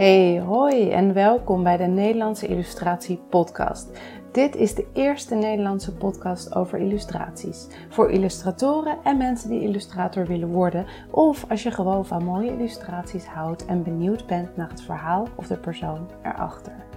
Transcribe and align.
Hey, 0.00 0.40
hoi 0.40 0.90
en 0.90 1.12
welkom 1.12 1.62
bij 1.62 1.76
de 1.76 1.84
Nederlandse 1.84 2.46
Illustratie 2.46 3.20
Podcast. 3.28 4.00
Dit 4.32 4.56
is 4.56 4.74
de 4.74 4.86
eerste 4.92 5.34
Nederlandse 5.34 5.94
podcast 5.94 6.54
over 6.54 6.78
illustraties. 6.78 7.66
Voor 7.88 8.10
illustratoren 8.10 8.98
en 9.04 9.16
mensen 9.16 9.50
die 9.50 9.62
illustrator 9.62 10.26
willen 10.26 10.48
worden, 10.48 10.86
of 11.10 11.44
als 11.50 11.62
je 11.62 11.70
gewoon 11.70 12.06
van 12.06 12.24
mooie 12.24 12.50
illustraties 12.50 13.26
houdt 13.26 13.64
en 13.66 13.82
benieuwd 13.82 14.26
bent 14.26 14.56
naar 14.56 14.68
het 14.68 14.82
verhaal 14.82 15.28
of 15.34 15.46
de 15.46 15.56
persoon 15.56 16.10
erachter. 16.22 16.89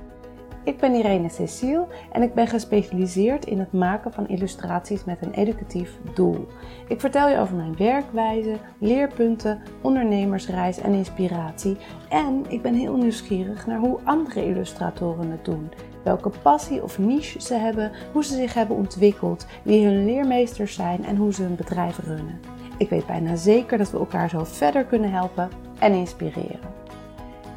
Ik 0.66 0.78
ben 0.78 0.94
Irene 0.94 1.30
Cecile 1.30 1.88
en 2.12 2.22
ik 2.22 2.34
ben 2.34 2.48
gespecialiseerd 2.48 3.46
in 3.46 3.60
het 3.60 3.72
maken 3.72 4.14
van 4.14 4.28
illustraties 4.28 5.04
met 5.04 5.18
een 5.22 5.34
educatief 5.34 5.98
doel. 6.14 6.48
Ik 6.88 7.00
vertel 7.00 7.30
je 7.30 7.38
over 7.38 7.56
mijn 7.56 7.76
werkwijze, 7.78 8.58
leerpunten, 8.78 9.62
ondernemersreis 9.82 10.78
en 10.78 10.94
inspiratie. 10.94 11.78
En 12.10 12.46
ik 12.48 12.62
ben 12.62 12.74
heel 12.74 12.96
nieuwsgierig 12.96 13.68
naar 13.68 13.80
hoe 13.80 14.00
andere 14.04 14.46
illustratoren 14.46 15.32
het 15.32 15.46
doen. 15.46 15.72
Welke 16.04 16.32
passie 16.42 16.84
of 16.84 17.00
niche 17.00 17.42
ze 17.42 17.54
hebben, 17.54 17.92
hoe 18.12 18.24
ze 18.24 18.36
zich 18.36 18.54
hebben 18.54 18.76
ontwikkeld, 18.76 19.46
wie 19.64 19.86
hun 19.86 20.06
leermeesters 20.06 20.76
zijn 20.76 21.06
en 21.06 21.16
hoe 21.16 21.34
ze 21.34 21.42
hun 21.42 21.56
bedrijf 21.56 22.00
runnen. 22.00 22.40
Ik 22.78 22.90
weet 22.90 23.06
bijna 23.06 23.36
zeker 23.36 23.78
dat 23.78 23.92
we 23.92 23.98
elkaar 23.98 24.30
zo 24.30 24.44
verder 24.44 24.84
kunnen 24.86 25.12
helpen 25.12 25.50
en 25.80 25.94
inspireren. 25.94 26.72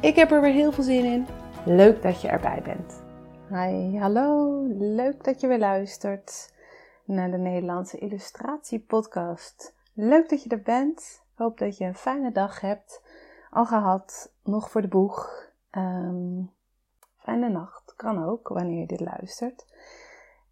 Ik 0.01 0.15
heb 0.15 0.31
er 0.31 0.41
weer 0.41 0.53
heel 0.53 0.71
veel 0.71 0.83
zin 0.83 1.05
in. 1.05 1.25
Leuk 1.67 2.01
dat 2.01 2.21
je 2.21 2.27
erbij 2.27 2.61
bent. 2.61 3.03
Hi, 3.49 3.97
hallo. 3.97 4.61
Leuk 4.77 5.23
dat 5.23 5.41
je 5.41 5.47
weer 5.47 5.59
luistert 5.59 6.53
naar 7.05 7.31
de 7.31 7.37
Nederlandse 7.37 7.97
Illustratie 7.97 8.79
Podcast. 8.79 9.75
Leuk 9.93 10.29
dat 10.29 10.43
je 10.43 10.49
er 10.49 10.61
bent. 10.61 11.23
Hoop 11.35 11.57
dat 11.57 11.77
je 11.77 11.85
een 11.85 11.95
fijne 11.95 12.31
dag 12.31 12.61
hebt 12.61 13.01
al 13.49 13.65
gehad, 13.65 14.33
nog 14.43 14.69
voor 14.71 14.81
de 14.81 14.87
boeg. 14.87 15.29
Um, 15.71 16.51
fijne 17.17 17.49
nacht, 17.49 17.93
kan 17.95 18.23
ook 18.23 18.47
wanneer 18.47 18.79
je 18.79 18.87
dit 18.87 18.99
luistert. 18.99 19.65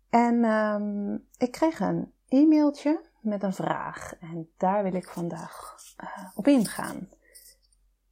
En 0.09 0.44
um, 0.44 1.27
ik 1.38 1.52
kreeg 1.52 1.79
een 1.79 2.13
e-mailtje 2.27 3.02
met 3.19 3.44
een 3.44 3.53
vraag 3.53 4.13
en 4.19 4.50
daar 4.57 4.83
wil 4.83 4.94
ik 4.94 5.09
vandaag 5.09 5.75
uh, 6.03 6.29
op 6.35 6.47
ingaan. 6.47 7.09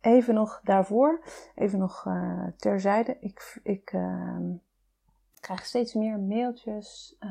Even 0.03 0.33
nog 0.33 0.61
daarvoor, 0.63 1.23
even 1.55 1.79
nog 1.79 2.05
uh, 2.07 2.47
terzijde. 2.57 3.17
Ik, 3.19 3.59
ik 3.63 3.93
uh, 3.93 4.37
krijg 5.39 5.65
steeds 5.65 5.93
meer 5.93 6.19
mailtjes, 6.19 7.15
uh, 7.19 7.29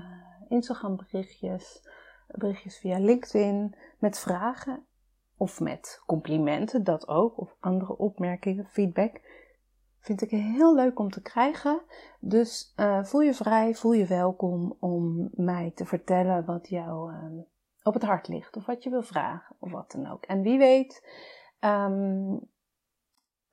Instagram 0.48 0.96
berichtjes, 0.96 1.88
berichtjes 2.26 2.78
via 2.78 2.98
LinkedIn 2.98 3.74
met 3.98 4.18
vragen 4.18 4.86
of 5.36 5.60
met 5.60 6.02
complimenten, 6.06 6.84
dat 6.84 7.08
ook, 7.08 7.38
of 7.38 7.56
andere 7.60 7.96
opmerkingen, 7.96 8.66
feedback. 8.66 9.20
Vind 9.98 10.22
ik 10.22 10.30
heel 10.30 10.74
leuk 10.74 10.98
om 10.98 11.10
te 11.10 11.22
krijgen. 11.22 11.80
Dus 12.20 12.72
uh, 12.76 13.04
voel 13.04 13.20
je 13.20 13.34
vrij, 13.34 13.74
voel 13.74 13.92
je 13.92 14.06
welkom 14.06 14.76
om 14.80 15.30
mij 15.32 15.72
te 15.74 15.84
vertellen 15.84 16.44
wat 16.44 16.68
jou 16.68 17.12
uh, 17.12 17.18
op 17.82 17.94
het 17.94 18.02
hart 18.02 18.28
ligt. 18.28 18.56
Of 18.56 18.66
wat 18.66 18.82
je 18.82 18.90
wil 18.90 19.02
vragen, 19.02 19.56
of 19.58 19.70
wat 19.70 19.92
dan 19.92 20.10
ook. 20.10 20.24
En 20.24 20.42
wie 20.42 20.58
weet, 20.58 21.06
um, 21.60 22.50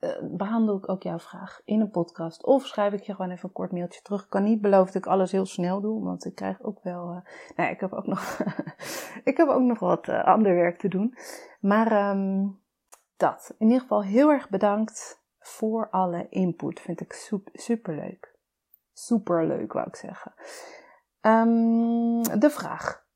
uh, 0.00 0.10
behandel 0.22 0.76
ik 0.76 0.88
ook 0.88 1.02
jouw 1.02 1.18
vraag 1.18 1.60
in 1.64 1.80
een 1.80 1.90
podcast. 1.90 2.44
Of 2.44 2.66
schrijf 2.66 2.92
ik 2.92 3.02
je 3.02 3.14
gewoon 3.14 3.30
even 3.30 3.48
een 3.48 3.54
kort 3.54 3.72
mailtje 3.72 4.02
terug. 4.02 4.22
Ik 4.22 4.30
kan 4.30 4.42
niet 4.42 4.60
beloven 4.60 4.92
dat 4.92 5.02
ik 5.02 5.06
alles 5.06 5.32
heel 5.32 5.46
snel 5.46 5.80
doe, 5.80 6.04
want 6.04 6.24
ik 6.24 6.34
krijg 6.34 6.62
ook 6.62 6.82
wel. 6.82 7.10
Uh, 7.10 7.20
nou, 7.56 7.70
ik 7.70 7.80
heb 7.80 7.92
ook 7.92 8.06
nog, 8.06 8.38
ik 9.30 9.36
heb 9.36 9.48
ook 9.48 9.62
nog 9.62 9.78
wat 9.78 10.08
uh, 10.08 10.24
ander 10.24 10.54
werk 10.54 10.78
te 10.78 10.88
doen. 10.88 11.14
Maar 11.60 12.10
um, 12.10 12.60
dat. 13.16 13.54
In 13.58 13.66
ieder 13.66 13.80
geval 13.80 14.02
heel 14.02 14.30
erg 14.30 14.48
bedankt 14.48 15.22
voor 15.38 15.90
alle 15.90 16.26
input. 16.28 16.80
Vind 16.80 17.00
ik 17.00 17.12
super, 17.52 17.94
leuk. 17.94 18.38
Super 18.92 19.46
leuk, 19.46 19.72
wou 19.72 19.86
ik 19.86 19.96
zeggen. 19.96 20.34
Um, 21.20 22.22
de 22.40 22.50
vraag. 22.50 23.08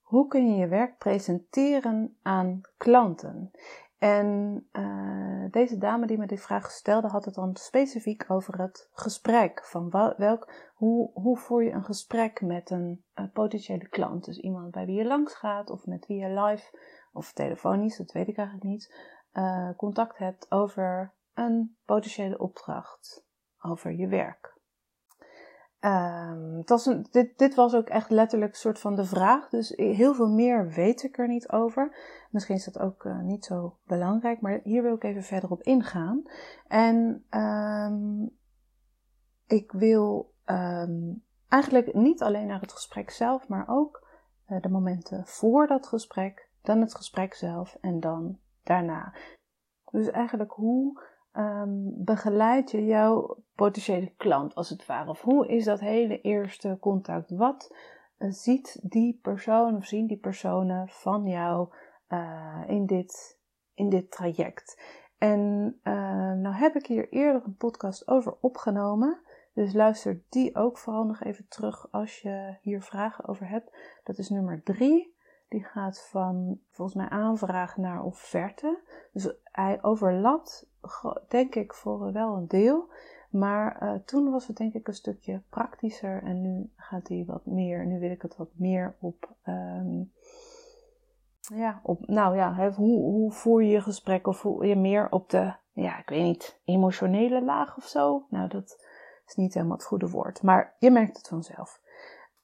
Hoe 0.00 0.26
kun 0.28 0.50
je 0.50 0.56
je 0.56 0.68
werk 0.68 0.98
presenteren 0.98 2.18
aan 2.22 2.60
klanten? 2.76 3.50
En 3.98 4.68
uh, 4.72 5.50
deze 5.50 5.78
dame 5.78 6.06
die 6.06 6.18
me 6.18 6.26
die 6.26 6.40
vraag 6.40 6.70
stelde, 6.70 7.08
had 7.08 7.24
het 7.24 7.34
dan 7.34 7.56
specifiek 7.56 8.24
over 8.28 8.58
het 8.60 8.88
gesprek. 8.92 9.64
Van 9.64 9.90
welk, 10.16 10.52
hoe, 10.74 11.10
hoe 11.12 11.38
voer 11.38 11.64
je 11.64 11.70
een 11.70 11.84
gesprek 11.84 12.40
met 12.40 12.70
een 12.70 13.04
uh, 13.14 13.24
potentiële 13.32 13.88
klant? 13.88 14.24
Dus 14.24 14.38
iemand 14.38 14.70
bij 14.70 14.86
wie 14.86 14.96
je 14.96 15.06
langs 15.06 15.34
gaat, 15.34 15.70
of 15.70 15.86
met 15.86 16.06
wie 16.06 16.18
je 16.18 16.40
live 16.40 16.78
of 17.12 17.32
telefonisch, 17.32 17.96
dat 17.96 18.12
weet 18.12 18.28
ik 18.28 18.36
eigenlijk 18.36 18.68
niet, 18.68 18.94
uh, 19.32 19.70
contact 19.76 20.18
hebt 20.18 20.50
over 20.50 21.14
een 21.34 21.76
potentiële 21.84 22.38
opdracht, 22.38 23.26
over 23.60 23.92
je 23.92 24.08
werk. 24.08 24.55
Het 26.56 26.68
was 26.68 26.86
een, 26.86 27.06
dit, 27.10 27.38
dit 27.38 27.54
was 27.54 27.74
ook 27.74 27.88
echt 27.88 28.10
letterlijk 28.10 28.52
een 28.52 28.58
soort 28.58 28.78
van 28.78 28.96
de 28.96 29.04
vraag. 29.04 29.48
Dus 29.48 29.72
heel 29.76 30.14
veel 30.14 30.28
meer 30.28 30.68
weet 30.68 31.02
ik 31.02 31.18
er 31.18 31.28
niet 31.28 31.50
over. 31.50 31.96
Misschien 32.30 32.56
is 32.56 32.64
dat 32.64 32.78
ook 32.78 33.04
uh, 33.04 33.20
niet 33.20 33.44
zo 33.44 33.78
belangrijk, 33.84 34.40
maar 34.40 34.60
hier 34.62 34.82
wil 34.82 34.94
ik 34.94 35.04
even 35.04 35.22
verder 35.22 35.50
op 35.50 35.62
ingaan. 35.62 36.22
En 36.66 37.24
um, 37.30 38.36
ik 39.46 39.72
wil 39.72 40.32
um, 40.46 41.24
eigenlijk 41.48 41.94
niet 41.94 42.22
alleen 42.22 42.46
naar 42.46 42.60
het 42.60 42.72
gesprek 42.72 43.10
zelf, 43.10 43.48
maar 43.48 43.64
ook 43.68 44.06
uh, 44.48 44.60
de 44.60 44.68
momenten 44.68 45.26
voor 45.26 45.66
dat 45.66 45.86
gesprek, 45.86 46.50
dan 46.62 46.80
het 46.80 46.94
gesprek 46.94 47.34
zelf 47.34 47.76
en 47.80 48.00
dan 48.00 48.38
daarna. 48.62 49.14
Dus 49.90 50.10
eigenlijk 50.10 50.52
hoe 50.52 51.00
um, 51.36 52.04
begeleid 52.04 52.70
je 52.70 52.84
jouw 52.84 53.36
potentiële 53.54 54.12
klant 54.16 54.54
als 54.54 54.68
het 54.68 54.86
ware? 54.86 55.10
Of 55.10 55.20
hoe 55.20 55.48
is 55.48 55.64
dat 55.64 55.80
hele 55.80 56.20
eerste 56.20 56.76
contact? 56.80 57.30
Wat 57.30 57.74
uh, 58.18 58.30
ziet 58.30 58.78
die 58.82 59.18
persoon 59.22 59.76
of 59.76 59.84
zien 59.84 60.06
die 60.06 60.18
personen 60.18 60.88
van 60.88 61.24
jou 61.24 61.68
uh, 62.08 62.62
in, 62.66 62.86
dit, 62.86 63.38
in 63.74 63.88
dit 63.88 64.10
traject? 64.10 64.80
En 65.18 65.40
uh, 65.84 65.92
nou 66.32 66.54
heb 66.54 66.74
ik 66.74 66.86
hier 66.86 67.08
eerder 67.08 67.42
een 67.44 67.56
podcast 67.56 68.08
over 68.08 68.36
opgenomen. 68.40 69.20
Dus 69.52 69.72
luister 69.72 70.22
die 70.28 70.56
ook 70.56 70.78
vooral 70.78 71.04
nog 71.04 71.22
even 71.22 71.48
terug 71.48 71.92
als 71.92 72.20
je 72.20 72.56
hier 72.60 72.82
vragen 72.82 73.28
over 73.28 73.48
hebt. 73.48 73.76
Dat 74.04 74.18
is 74.18 74.28
nummer 74.28 74.62
3. 74.62 75.14
Die 75.48 75.64
gaat 75.64 76.06
van 76.10 76.60
volgens 76.70 76.96
mij 76.96 77.08
aanvraag 77.08 77.76
naar 77.76 78.02
offerte. 78.02 78.78
Dus 79.12 79.34
hij 79.42 79.82
overlapt, 79.82 80.68
denk 81.28 81.54
ik, 81.54 81.74
voor 81.74 82.12
wel 82.12 82.36
een 82.36 82.48
deel. 82.48 82.88
Maar 83.30 83.82
uh, 83.82 83.92
toen 84.04 84.30
was 84.30 84.46
het 84.46 84.56
denk 84.56 84.74
ik 84.74 84.88
een 84.88 84.94
stukje 84.94 85.42
praktischer 85.48 86.22
en 86.22 86.42
nu 86.42 86.70
gaat 86.76 87.08
hij 87.08 87.24
wat 87.26 87.46
meer, 87.46 87.86
nu 87.86 87.98
wil 87.98 88.10
ik 88.10 88.22
het 88.22 88.36
wat 88.36 88.50
meer 88.54 88.96
op, 89.00 89.34
um, 89.46 90.12
ja, 91.40 91.80
op, 91.82 92.06
nou 92.06 92.36
ja, 92.36 92.70
hoe, 92.72 93.00
hoe 93.00 93.32
voer 93.32 93.62
je 93.62 93.70
je 93.70 93.80
gesprek 93.80 94.26
of 94.26 94.42
hoe 94.42 94.66
je 94.66 94.76
meer 94.76 95.10
op 95.10 95.30
de, 95.30 95.54
ja, 95.72 95.98
ik 95.98 96.08
weet 96.08 96.22
niet, 96.22 96.60
emotionele 96.64 97.44
laag 97.44 97.76
of 97.76 97.84
zo. 97.84 98.26
Nou, 98.30 98.48
dat 98.48 98.84
is 99.26 99.34
niet 99.34 99.54
helemaal 99.54 99.76
het 99.76 99.86
goede 99.86 100.10
woord, 100.10 100.42
maar 100.42 100.74
je 100.78 100.90
merkt 100.90 101.16
het 101.16 101.28
vanzelf. 101.28 101.80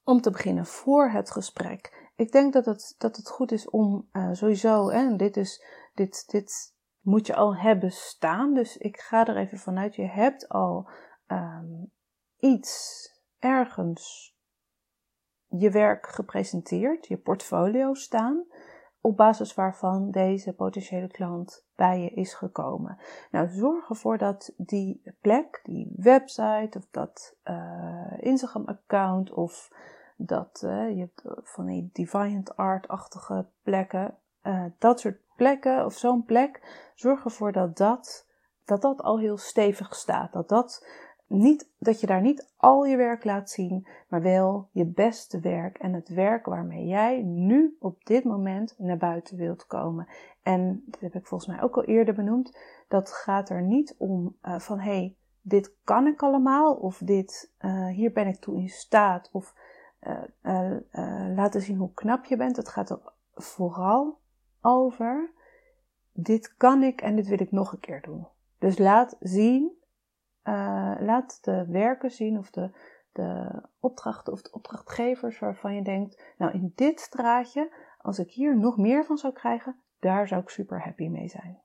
Om 0.05 0.21
te 0.21 0.31
beginnen 0.31 0.67
voor 0.67 1.11
het 1.11 1.31
gesprek 1.31 2.03
ik 2.17 2.33
denk 2.33 2.53
dat 2.53 2.65
het, 2.65 2.95
dat 2.99 3.17
het 3.17 3.29
goed 3.29 3.53
is 3.53 3.71
om 3.71 4.09
uh, 4.13 4.29
sowieso, 4.33 4.91
hè, 4.91 5.17
dit, 5.17 5.37
is, 5.37 5.65
dit, 5.95 6.25
dit 6.31 6.72
moet 7.03 7.27
je 7.27 7.35
al 7.35 7.57
hebben 7.57 7.93
staan. 7.93 8.55
Dus 8.55 8.77
ik 8.77 9.01
ga 9.01 9.27
er 9.27 9.37
even 9.37 9.59
vanuit, 9.59 9.95
je 9.95 10.07
hebt 10.07 10.49
al 10.49 10.89
um, 11.27 11.91
iets 12.39 13.07
ergens 13.39 14.31
je 15.49 15.71
werk 15.71 16.07
gepresenteerd, 16.07 17.07
je 17.07 17.17
portfolio 17.17 17.95
staan, 17.95 18.45
op 19.01 19.17
basis 19.17 19.55
waarvan 19.55 20.11
deze 20.11 20.53
potentiële 20.53 21.09
klant 21.09 21.67
bij 21.77 22.01
je 22.01 22.11
is 22.11 22.35
gekomen. 22.35 22.99
Nou, 23.31 23.49
zorg 23.49 23.89
ervoor 23.89 24.19
dat 24.19 24.53
die 24.57 25.03
plek, 25.21 25.61
die 25.63 25.93
website 25.97 26.79
of 26.79 26.87
dat 26.91 27.37
uh, 27.45 28.13
Instagram-account 28.21 29.33
of 29.33 29.73
dat 30.17 30.63
uh, 30.65 30.91
je 30.91 30.99
hebt 30.99 31.23
van 31.43 31.67
die 31.67 31.91
deviant 31.93 32.57
art-achtige 32.57 33.47
plekken. 33.63 34.17
Dat 34.79 35.01
soort 35.01 35.21
of 35.85 35.95
zo'n 35.95 36.25
plek, 36.25 36.61
zorg 36.95 37.25
ervoor 37.25 37.53
dat 37.53 37.77
dat, 37.77 38.27
dat 38.65 38.83
dat 38.83 39.03
al 39.03 39.19
heel 39.19 39.37
stevig 39.37 39.95
staat. 39.95 40.33
Dat, 40.33 40.49
dat, 40.49 40.87
niet, 41.27 41.71
dat 41.79 42.01
je 42.01 42.07
daar 42.07 42.21
niet 42.21 42.53
al 42.57 42.85
je 42.85 42.97
werk 42.97 43.25
laat 43.25 43.51
zien, 43.51 43.87
maar 44.09 44.23
wel 44.23 44.69
je 44.73 44.87
beste 44.87 45.41
werk 45.41 45.79
en 45.79 45.93
het 45.93 46.09
werk 46.09 46.47
waarmee 46.47 46.87
jij 46.87 47.23
nu 47.23 47.77
op 47.81 48.05
dit 48.05 48.25
moment 48.25 48.75
naar 48.79 48.97
buiten 48.97 49.37
wilt 49.37 49.67
komen. 49.67 50.09
En 50.43 50.83
dat 50.87 51.01
heb 51.01 51.15
ik 51.15 51.27
volgens 51.27 51.51
mij 51.51 51.63
ook 51.63 51.77
al 51.77 51.85
eerder 51.85 52.15
benoemd. 52.15 52.59
Dat 52.89 53.13
gaat 53.13 53.49
er 53.49 53.63
niet 53.63 53.95
om 53.99 54.37
uh, 54.43 54.59
van 54.59 54.79
hé, 54.79 54.91
hey, 54.91 55.17
dit 55.41 55.73
kan 55.85 56.07
ik 56.07 56.23
allemaal, 56.23 56.75
of 56.75 56.99
dit, 57.05 57.53
uh, 57.61 57.87
hier 57.87 58.13
ben 58.13 58.27
ik 58.27 58.41
toe 58.41 58.57
in 58.57 58.69
staat, 58.69 59.29
of 59.33 59.55
uh, 60.43 60.77
laten 61.35 61.61
zien 61.61 61.77
hoe 61.77 61.93
knap 61.95 62.25
je 62.25 62.37
bent. 62.37 62.57
Het 62.57 62.69
gaat 62.69 62.91
er 62.91 62.99
vooral 63.35 64.19
over: 64.63 65.31
dit 66.13 66.57
kan 66.57 66.83
ik 66.83 67.01
en 67.01 67.17
dit 67.17 67.27
wil 67.27 67.41
ik 67.41 67.51
nog 67.51 67.73
een 67.73 67.81
keer 67.81 68.01
doen. 68.01 68.27
Dus 68.59 68.79
laat 68.79 69.17
zien, 69.21 69.73
uh, 70.45 70.95
laat 70.99 71.39
de 71.45 71.67
werken 71.69 72.11
zien 72.11 72.39
of 72.39 72.51
de, 72.51 72.71
de 73.13 73.63
opdrachten 73.81 74.33
of 74.33 74.43
de 74.43 74.53
opdrachtgevers 74.53 75.39
waarvan 75.39 75.75
je 75.75 75.83
denkt, 75.83 76.35
nou 76.39 76.53
in 76.53 76.73
dit 76.75 77.01
straatje, 77.01 77.73
als 77.99 78.19
ik 78.19 78.31
hier 78.31 78.59
nog 78.59 78.77
meer 78.77 79.05
van 79.05 79.17
zou 79.17 79.33
krijgen, 79.33 79.81
daar 79.99 80.29
zou 80.29 80.43
ik 80.43 80.49
super 80.49 80.85
happy 80.85 81.09
mee 81.09 81.29
zijn. 81.29 81.61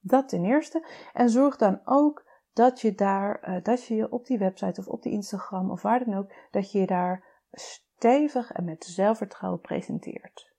Dat 0.00 0.28
ten 0.28 0.44
eerste. 0.44 0.86
En 1.12 1.30
zorg 1.30 1.56
dan 1.56 1.80
ook 1.84 2.28
dat 2.52 2.80
je 2.80 2.94
daar, 2.94 3.48
uh, 3.48 3.62
dat 3.62 3.86
je 3.86 3.94
je 3.94 4.10
op 4.10 4.26
die 4.26 4.38
website 4.38 4.80
of 4.80 4.86
op 4.86 5.02
die 5.02 5.12
Instagram 5.12 5.70
of 5.70 5.82
waar 5.82 6.04
dan 6.04 6.14
ook, 6.14 6.32
dat 6.50 6.72
je 6.72 6.78
je 6.78 6.86
daar 6.86 7.24
stevig 7.52 8.52
en 8.52 8.64
met 8.64 8.84
zelfvertrouwen 8.84 9.60
presenteert. 9.60 10.49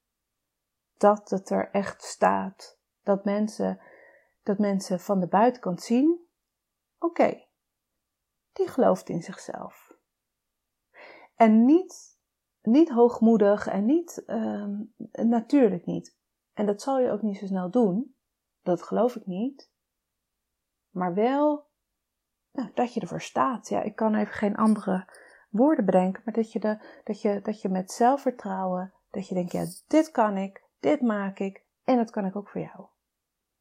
Dat 1.01 1.29
het 1.29 1.49
er 1.49 1.69
echt 1.71 2.03
staat. 2.03 2.79
Dat 3.03 3.25
mensen, 3.25 3.79
dat 4.43 4.57
mensen 4.57 4.99
van 4.99 5.19
de 5.19 5.27
buitenkant 5.27 5.81
zien, 5.81 6.27
oké, 6.99 7.45
die 8.53 8.67
gelooft 8.67 9.09
in 9.09 9.21
zichzelf. 9.21 9.97
En 11.35 11.65
niet, 11.65 12.19
niet 12.61 12.89
hoogmoedig 12.89 13.67
en 13.67 13.85
niet, 13.85 14.23
uh, 14.27 14.79
natuurlijk 15.11 15.85
niet. 15.85 16.17
En 16.53 16.65
dat 16.65 16.81
zal 16.81 16.99
je 16.99 17.11
ook 17.11 17.21
niet 17.21 17.37
zo 17.37 17.45
snel 17.45 17.69
doen. 17.69 18.15
Dat 18.61 18.83
geloof 18.83 19.15
ik 19.15 19.25
niet. 19.25 19.71
Maar 20.89 21.13
wel 21.13 21.69
nou, 22.51 22.71
dat 22.73 22.93
je 22.93 22.99
ervoor 22.99 23.21
staat. 23.21 23.69
Ja, 23.69 23.81
ik 23.81 23.95
kan 23.95 24.15
even 24.15 24.33
geen 24.33 24.55
andere 24.55 25.09
woorden 25.49 25.85
bedenken, 25.85 26.21
maar 26.25 26.33
dat 26.33 26.51
je, 26.51 26.59
de, 26.59 27.01
dat 27.03 27.21
je, 27.21 27.41
dat 27.41 27.61
je 27.61 27.69
met 27.69 27.91
zelfvertrouwen, 27.91 28.93
dat 29.09 29.27
je 29.27 29.33
denkt, 29.33 29.51
ja, 29.51 29.65
dit 29.87 30.11
kan 30.11 30.37
ik, 30.37 30.69
dit 30.81 31.01
maak 31.01 31.39
ik 31.39 31.63
en 31.83 31.97
dat 31.97 32.11
kan 32.11 32.25
ik 32.25 32.35
ook 32.35 32.49
voor 32.49 32.61
jou. 32.61 32.85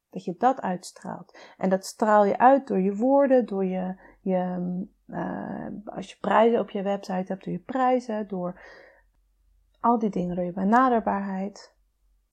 Dat 0.09 0.25
je 0.25 0.35
dat 0.37 0.61
uitstraalt. 0.61 1.37
En 1.57 1.69
dat 1.69 1.85
straal 1.85 2.25
je 2.25 2.37
uit 2.37 2.67
door 2.67 2.79
je 2.79 2.95
woorden, 2.95 3.45
door 3.45 3.65
je, 3.65 3.95
je 4.21 4.59
uh, 5.07 5.67
als 5.85 6.09
je 6.11 6.17
prijzen 6.19 6.59
op 6.59 6.69
je 6.69 6.81
website 6.81 7.25
hebt, 7.27 7.43
door 7.43 7.53
je 7.53 7.59
prijzen, 7.59 8.27
door 8.27 8.61
al 9.79 9.99
die 9.99 10.09
dingen, 10.09 10.35
door 10.35 10.45
je 10.45 10.53
benaderbaarheid. 10.53 11.75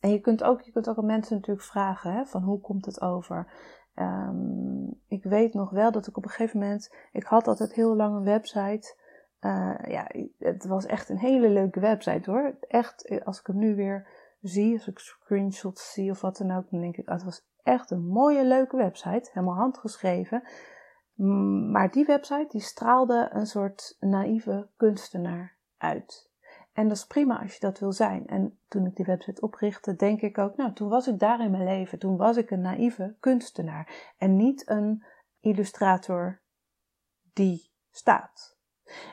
En 0.01 0.11
je 0.11 0.21
kunt 0.21 0.43
ook, 0.43 0.61
je 0.61 0.73
kunt 0.73 0.89
ook 0.89 0.99
aan 0.99 1.07
mensen 1.07 1.37
natuurlijk 1.37 1.67
vragen, 1.67 2.13
hè, 2.13 2.25
van 2.25 2.43
hoe 2.43 2.61
komt 2.61 2.87
het 2.87 3.01
over? 3.01 3.53
Um, 3.95 5.01
ik 5.09 5.25
weet 5.25 5.55
nog 5.55 5.71
wel 5.71 5.93
dat 5.93 6.07
ik 6.07 6.17
op 6.17 6.25
een 6.25 6.31
gegeven 6.31 6.61
moment, 6.61 6.95
ik 7.13 7.25
had 7.25 7.49
altijd 7.49 7.73
heel 7.73 7.97
lang 7.97 8.17
een 8.17 8.25
website. 8.25 8.97
Uh, 9.41 9.79
ja, 9.89 10.07
het 10.39 10.67
was 10.67 10.87
echt 10.87 11.09
een 11.09 11.19
hele 11.19 11.49
leuke 11.49 11.81
website 11.81 12.31
hoor. 12.31 12.57
Echt, 12.61 13.25
als 13.25 13.41
ik 13.41 13.47
hem 13.47 13.59
nu 13.59 13.75
weer 13.75 14.18
zie, 14.41 14.73
als 14.73 14.87
ik 14.87 14.99
screenshots 14.99 15.93
zie 15.93 16.11
of 16.11 16.21
wat 16.21 16.37
dan 16.37 16.51
ook, 16.51 16.71
dan 16.71 16.81
denk 16.81 16.97
ik, 16.97 17.09
oh, 17.09 17.15
het 17.15 17.25
was 17.25 17.47
echt 17.63 17.91
een 17.91 18.07
mooie, 18.07 18.45
leuke 18.45 18.77
website. 18.77 19.31
Helemaal 19.33 19.57
handgeschreven. 19.57 20.43
Maar 21.71 21.91
die 21.91 22.05
website, 22.05 22.47
die 22.49 22.61
straalde 22.61 23.29
een 23.33 23.47
soort 23.47 23.97
naïeve 24.01 24.69
kunstenaar 24.77 25.57
uit. 25.77 26.31
En 26.73 26.89
dat 26.89 26.97
is 26.97 27.07
prima 27.07 27.41
als 27.41 27.53
je 27.53 27.61
dat 27.61 27.79
wil 27.79 27.93
zijn. 27.93 28.27
En 28.27 28.59
toen 28.69 28.87
ik 28.87 28.97
die 28.97 29.05
website 29.05 29.41
oprichtte, 29.41 29.97
denk 29.97 30.21
ik 30.21 30.39
ook, 30.39 30.57
nou, 30.57 30.73
toen 30.73 30.89
was 30.89 31.07
ik 31.07 31.19
daar 31.19 31.41
in 31.41 31.51
mijn 31.51 31.65
leven. 31.65 31.99
Toen 31.99 32.17
was 32.17 32.37
ik 32.37 32.51
een 32.51 32.61
naïeve 32.61 33.17
kunstenaar 33.21 34.13
en 34.19 34.37
niet 34.37 34.69
een 34.69 35.05
illustrator 35.41 36.41
die 37.33 37.71
staat. 37.91 38.58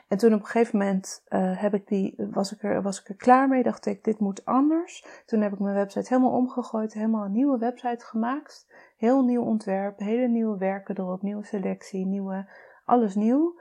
En 0.08 0.18
toen 0.18 0.34
op 0.34 0.40
een 0.40 0.46
gegeven 0.46 0.78
moment 0.78 1.24
uh, 1.28 1.60
heb 1.60 1.74
ik 1.74 1.86
die, 1.86 2.14
was, 2.30 2.52
ik 2.52 2.62
er, 2.62 2.82
was 2.82 3.00
ik 3.00 3.08
er 3.08 3.16
klaar 3.16 3.48
mee, 3.48 3.62
dacht 3.62 3.86
ik, 3.86 4.04
dit 4.04 4.18
moet 4.18 4.44
anders. 4.44 5.22
Toen 5.26 5.40
heb 5.40 5.52
ik 5.52 5.58
mijn 5.58 5.74
website 5.74 6.08
helemaal 6.08 6.38
omgegooid, 6.38 6.92
helemaal 6.92 7.24
een 7.24 7.32
nieuwe 7.32 7.58
website 7.58 8.04
gemaakt. 8.04 8.72
Heel 8.96 9.24
nieuw 9.24 9.42
ontwerp, 9.42 9.98
hele 9.98 10.28
nieuwe 10.28 10.58
werken 10.58 10.98
erop, 10.98 11.22
nieuwe 11.22 11.44
selectie, 11.44 12.06
nieuwe, 12.06 12.50
alles 12.84 13.14
nieuw. 13.14 13.60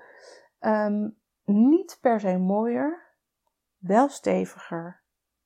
Um, 0.60 1.18
niet 1.44 1.98
per 2.02 2.20
se 2.20 2.38
mooier, 2.38 3.04
wel 3.78 4.10
steviger 4.10 5.04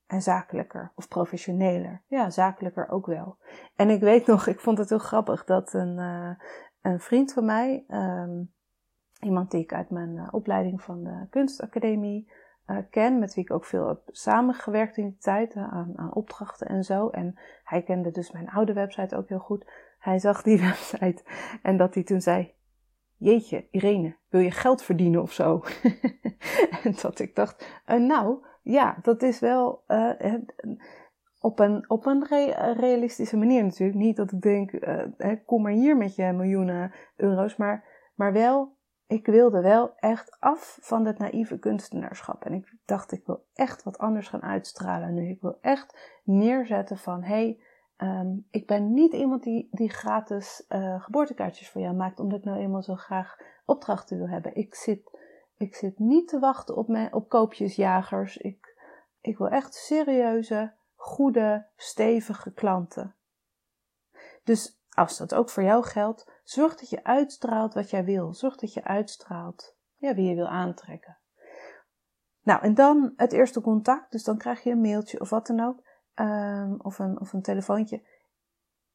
en 0.08 0.22
zakelijker 0.22 0.92
of 0.96 1.08
professioneler. 1.08 2.04
Ja, 2.08 2.30
zakelijker 2.30 2.90
ook 2.90 3.06
wel. 3.06 3.38
En 3.76 3.90
ik 3.90 4.02
weet 4.02 4.26
nog, 4.26 4.48
ik 4.48 4.60
vond 4.60 4.78
het 4.78 4.90
heel 4.90 4.98
grappig 4.98 5.46
dat 5.46 5.74
een, 5.74 5.98
uh, 5.98 6.32
een 6.82 7.00
vriend 7.00 7.34
van 7.34 7.46
mij, 7.46 7.86
um, 7.88 8.54
iemand 9.20 9.52
die 9.52 9.64
ik 9.64 9.74
uit 9.74 9.90
mijn 9.90 10.16
uh, 10.16 10.28
opleiding 10.32 10.82
van 10.82 11.04
de 11.04 11.28
kunstacademie 11.30 12.32
uh, 12.68 12.78
ken, 12.90 13.20
met 13.20 13.34
wie 13.34 13.44
ik 13.44 13.52
ook 13.52 13.66
veel 13.66 13.88
heb 13.88 14.02
samengewerkt 14.08 14.98
in 14.98 15.08
die 15.08 15.18
tijd 15.18 15.56
aan, 15.56 15.94
aan 15.96 16.14
opdrachten 16.14 16.68
en 16.68 16.84
zo. 16.84 17.10
En 17.10 17.40
hij 17.64 17.82
kende 17.82 18.12
dus 18.12 18.32
mijn 18.32 18.50
oude 18.50 18.74
website 18.74 19.16
ook 19.16 19.30
heel 19.30 19.40
goed. 19.40 19.72
Hij 20.00 20.20
zag 20.20 20.42
die 20.42 20.60
website 20.70 21.24
en 21.62 21.78
dat 21.78 21.94
hij 21.94 22.04
toen 22.04 22.22
zei: 22.22 22.54
Jeetje, 23.18 23.68
Irene, 23.72 24.16
wil 24.30 24.42
je 24.42 24.52
geld 24.52 24.82
verdienen 24.82 25.22
of 25.22 25.32
zo? 25.32 25.64
en 26.84 26.96
dat 27.02 27.20
ik 27.20 27.36
dacht, 27.36 27.82
nou, 27.86 28.46
ja, 28.62 28.98
dat 29.02 29.22
is 29.22 29.40
wel 29.40 29.84
op 31.40 31.60
een, 31.60 31.90
op 31.90 32.06
een 32.06 32.26
realistische 32.78 33.38
manier 33.38 33.64
natuurlijk. 33.64 34.00
Niet 34.00 34.16
dat 34.16 34.32
ik 34.32 34.42
denk, 34.42 34.72
kom 35.46 35.62
maar 35.62 35.72
hier 35.72 35.98
met 35.98 36.16
je 36.16 36.32
miljoenen 36.32 36.92
euro's, 37.16 37.56
maar, 37.56 37.84
maar 38.16 38.34
wel, 38.34 38.78
ik 39.10 39.26
wilde 39.26 39.62
wel 39.62 39.94
echt 39.96 40.40
af 40.40 40.78
van 40.82 41.06
het 41.06 41.18
naïeve 41.18 41.60
kunstenaarschap. 41.60 42.46
En 42.46 42.54
ik 42.54 42.74
dacht, 42.86 43.12
ik 43.12 43.26
wil 43.26 43.46
echt 43.54 43.84
wat 43.84 43.98
anders 43.98 44.28
gaan 44.28 44.44
uitstralen 44.44 45.14
nu. 45.14 45.30
Ik 45.30 45.42
wil 45.42 45.58
echt 45.62 46.20
neerzetten 46.24 46.98
van, 46.98 47.24
hey, 47.24 47.60
Um, 48.02 48.48
ik 48.52 48.68
ben 48.68 48.94
niet 48.94 49.14
iemand 49.14 49.44
die, 49.44 49.68
die 49.72 49.90
gratis 49.90 50.66
uh, 50.70 51.04
geboortekaartjes 51.04 51.70
voor 51.70 51.82
jou 51.82 51.96
maakt, 51.96 52.20
omdat 52.20 52.40
ik 52.40 52.46
nou 52.46 52.60
eenmaal 52.60 52.84
zo 52.84 52.96
graag 52.96 53.38
opdrachten 53.66 54.18
wil 54.18 54.28
hebben. 54.28 54.56
Ik 54.56 54.76
zit, 54.76 55.18
ik 55.58 55.76
zit 55.76 56.00
niet 56.00 56.28
te 56.28 56.40
wachten 56.40 56.76
op, 56.76 56.88
mijn, 56.88 57.14
op 57.14 57.30
koopjesjagers. 57.30 58.38
Ik, 58.38 58.78
ik 59.22 59.38
wil 59.38 59.48
echt 59.48 59.74
serieuze, 59.74 60.74
goede, 60.96 61.66
stevige 61.76 62.54
klanten. 62.54 63.16
Dus 64.44 64.80
als 64.90 65.18
dat 65.18 65.36
ook 65.36 65.50
voor 65.50 65.64
jou 65.64 65.84
geldt, 65.84 66.39
zorg 66.50 66.76
dat 66.76 66.90
je 66.90 67.04
uitstraalt 67.04 67.74
wat 67.74 67.90
jij 67.90 68.04
wil. 68.04 68.34
Zorg 68.34 68.56
dat 68.56 68.74
je 68.74 68.84
uitstraalt 68.84 69.76
ja, 69.96 70.16
wie 70.16 70.30
je 70.30 70.36
wil 70.36 70.48
aantrekken. 70.48 71.18
Nou, 72.42 72.62
en 72.62 72.74
dan 72.74 73.14
het 73.16 73.32
eerste 73.32 73.62
contact. 73.62 74.12
Dus 74.12 74.24
dan 74.24 74.38
krijg 74.38 74.64
je 74.64 74.72
een 74.72 74.82
mailtje 74.82 75.20
of 75.20 75.30
wat 75.30 75.48
dan 75.48 75.60
ook. 75.60 75.88
Um, 76.16 76.82
of, 76.82 77.00
een, 77.00 77.20
of 77.20 77.34
een 77.34 77.42
telefoontje. 77.42 78.02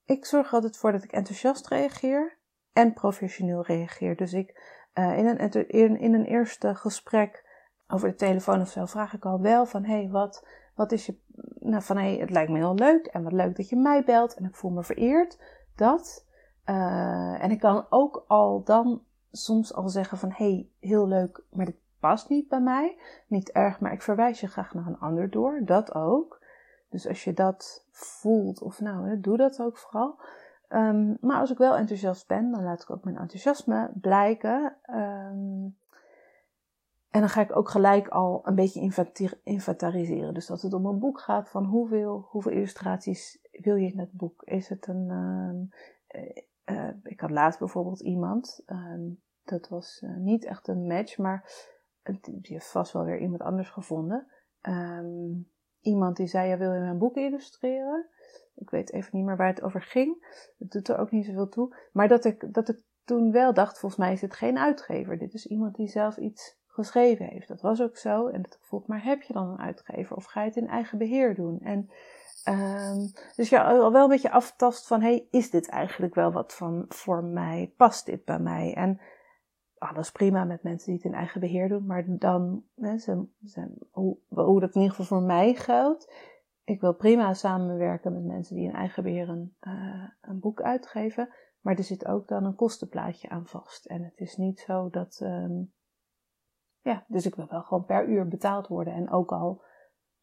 Ik 0.05 0.25
zorg 0.25 0.53
altijd 0.53 0.77
voor 0.77 0.93
dat 0.93 1.05
ik 1.05 1.13
enthousiast 1.13 1.69
reageer 1.69 2.39
en 2.73 2.93
professioneel 2.93 3.63
reageer. 3.63 4.17
Dus 4.17 4.33
ik 4.33 4.79
uh, 4.95 5.19
in, 5.19 5.27
een, 5.27 5.69
in, 5.69 5.99
in 5.99 6.15
een 6.15 6.25
eerste 6.25 6.75
gesprek 6.75 7.45
over 7.87 8.09
de 8.09 8.15
telefoon 8.15 8.61
of 8.61 8.69
zo 8.69 8.85
vraag 8.85 9.13
ik 9.13 9.25
al 9.25 9.41
wel 9.41 9.67
van 9.67 9.85
hé, 9.85 9.95
hey, 9.95 10.09
wat, 10.09 10.47
wat 10.75 10.93
is 10.93 11.07
je. 11.07 11.19
Nou, 11.59 11.83
van 11.83 11.97
hé, 11.97 12.03
hey, 12.03 12.17
het 12.17 12.31
lijkt 12.31 12.51
me 12.51 12.57
heel 12.57 12.75
leuk 12.75 13.07
en 13.07 13.23
wat 13.23 13.33
leuk 13.33 13.57
dat 13.57 13.69
je 13.69 13.77
mij 13.77 14.05
belt 14.05 14.35
en 14.35 14.45
ik 14.45 14.55
voel 14.55 14.71
me 14.71 14.83
vereerd. 14.83 15.39
Dat. 15.77 16.33
Uh, 16.67 17.43
en 17.43 17.51
ik 17.51 17.61
kan 17.61 17.87
ook 17.89 18.25
al 18.27 18.63
dan 18.63 19.03
soms 19.33 19.75
al 19.75 19.89
zeggen 19.89 20.19
van 20.19 20.29
hé, 20.29 20.53
hey, 20.53 20.69
heel 20.81 21.09
leuk, 21.09 21.43
maar 21.51 21.67
dit 21.67 21.77
past 21.99 22.29
niet 22.29 22.49
bij 22.49 22.61
mij. 22.61 22.97
Niet 23.27 23.51
erg, 23.51 23.81
maar 23.81 23.93
ik 23.93 24.03
verwijs 24.03 24.41
je 24.41 24.47
graag 24.47 24.75
naar 24.75 24.87
een 24.87 24.99
ander 24.99 25.31
door. 25.31 25.61
Dat 25.65 25.95
ook. 25.95 26.41
Dus 26.89 27.09
als 27.09 27.25
je 27.25 27.33
dat 27.33 27.87
voelt, 27.91 28.63
of 28.63 28.81
nou, 28.81 29.21
doe 29.21 29.37
dat 29.37 29.61
ook 29.61 29.77
vooral. 29.77 30.21
Um, 30.69 31.17
maar 31.21 31.41
als 31.41 31.51
ik 31.51 31.59
wel 31.59 31.77
enthousiast 31.77 32.27
ben, 32.27 32.51
dan 32.51 32.63
laat 32.63 32.83
ik 32.83 32.91
ook 32.91 33.05
mijn 33.05 33.17
enthousiasme 33.17 33.91
blijken. 34.01 34.77
Um, 34.91 35.77
en 37.11 37.21
dan 37.21 37.29
ga 37.29 37.41
ik 37.41 37.57
ook 37.57 37.69
gelijk 37.69 38.09
al 38.09 38.41
een 38.45 38.55
beetje 38.55 38.91
inventariseren. 39.43 40.35
Dus 40.35 40.47
dat 40.47 40.63
het 40.63 40.75
om 40.75 40.87
een 40.87 40.99
boek 40.99 41.21
gaat 41.21 41.49
van 41.49 41.65
hoeveel, 41.65 42.27
hoeveel 42.31 42.53
illustraties 42.53 43.39
wil 43.53 43.77
je 43.77 43.93
in 43.93 43.99
het 43.99 44.13
boek? 44.13 44.43
Is 44.45 44.69
het 44.69 44.87
een. 44.87 45.11
Um, 45.11 45.71
uh, 46.65 46.91
ik 47.03 47.21
had 47.21 47.31
laatst 47.31 47.59
bijvoorbeeld 47.59 48.01
iemand, 48.01 48.65
dat 49.45 49.69
was 49.69 50.03
uh, 50.05 50.17
niet 50.17 50.45
echt 50.45 50.69
een 50.69 50.87
match, 50.87 51.19
maar 51.19 51.51
die 52.23 52.41
heeft 52.43 52.71
vast 52.71 52.93
wel 52.93 53.05
weer 53.05 53.21
iemand 53.21 53.43
anders 53.43 53.71
gevonden. 53.71 54.27
Um, 54.63 55.53
iemand 55.81 56.17
die 56.17 56.27
zei, 56.27 56.49
ja, 56.49 56.57
wil 56.57 56.73
je 56.73 56.81
mijn 56.81 56.99
boek 56.99 57.17
illustreren? 57.17 58.07
Ik 58.55 58.71
weet 58.71 58.93
even 58.93 59.11
niet 59.13 59.25
meer 59.25 59.37
waar 59.37 59.49
het 59.49 59.63
over 59.63 59.83
ging. 59.83 60.27
Het 60.59 60.71
doet 60.71 60.89
er 60.89 60.99
ook 60.99 61.11
niet 61.11 61.25
zoveel 61.25 61.49
toe. 61.49 61.77
Maar 61.93 62.09
dat 62.09 62.25
ik, 62.25 62.55
dat 62.55 62.69
ik 62.69 62.83
toen 63.05 63.33
wel 63.33 63.55
dacht, 63.55 63.79
volgens 63.79 64.01
mij 64.01 64.13
is 64.13 64.21
het 64.21 64.35
geen 64.35 64.59
uitgever. 64.59 65.19
Dit 65.19 65.35
is 65.35 65.47
iemand 65.47 65.75
die 65.75 65.89
zelf 65.89 66.17
iets 66.17 66.59
geschreven 66.67 67.27
heeft. 67.27 67.49
Dat 67.49 67.61
was 67.61 67.83
ook 67.83 67.97
zo. 67.97 68.29
En 68.29 68.43
dat 68.43 68.59
ik 68.71 68.87
maar 68.87 69.05
heb 69.05 69.23
je 69.23 69.33
dan 69.33 69.49
een 69.49 69.59
uitgever? 69.59 70.17
Of 70.17 70.25
ga 70.25 70.41
je 70.41 70.49
het 70.49 70.57
in 70.57 70.69
eigen 70.69 70.99
beheer 70.99 71.35
doen? 71.35 71.61
En 71.61 71.91
um, 72.49 73.13
dus 73.37 73.49
ja, 73.49 73.71
al 73.71 73.93
wel 73.93 74.03
een 74.03 74.09
beetje 74.09 74.31
aftast 74.31 74.87
van, 74.87 75.01
hey, 75.01 75.27
is 75.31 75.51
dit 75.51 75.69
eigenlijk 75.69 76.15
wel 76.15 76.33
wat 76.33 76.55
van 76.55 76.85
voor 76.89 77.25
mij? 77.25 77.73
Past 77.77 78.07
dit 78.07 78.25
bij 78.25 78.39
mij? 78.39 78.75
En 78.75 79.01
alles 79.79 80.13
prima 80.13 80.45
met 80.45 80.63
mensen 80.63 80.87
die 80.87 80.97
het 80.97 81.13
in 81.13 81.19
eigen 81.19 81.41
beheer 81.41 81.69
doen, 81.69 81.87
maar 81.87 82.05
dan, 82.07 82.65
hè, 82.75 82.99
ze, 82.99 83.27
hoe, 83.91 84.19
hoe 84.29 84.61
dat 84.61 84.75
in 84.75 84.81
ieder 84.81 84.97
geval 84.97 85.19
voor 85.19 85.27
mij 85.27 85.55
geldt, 85.55 86.13
ik 86.65 86.81
wil 86.81 86.95
prima 86.95 87.35
samenwerken 87.35 88.13
met 88.13 88.25
mensen 88.25 88.57
die 88.57 88.69
in 88.69 88.75
eigen 88.75 89.03
beheer 89.03 89.29
een, 89.29 89.57
uh, 89.61 90.09
een 90.21 90.41
boek 90.41 90.63
uitgeven, 90.63 91.29
Maar 91.61 91.77
er 91.77 91.85
zit 91.85 92.07
ook 92.07 92.29
dan 92.29 92.45
een 92.45 92.55
kostenplaatje 92.55 93.29
aan 93.29 93.47
vast. 93.47 93.87
En 93.87 94.03
het 94.03 94.21
is 94.21 94.37
niet 94.37 94.61
zo 94.61 94.91
dat. 94.91 95.21
ehm, 95.23 95.63
ja, 96.81 97.05
dus 97.09 97.27
ik 97.27 97.35
wil 97.35 97.47
wel 97.49 97.63
gewoon 97.63 97.85
per 97.85 98.09
uur 98.09 98.29
betaald 98.29 98.67
worden. 98.67 98.95
En 98.95 99.11
ook 99.11 99.33
al 99.33 99.63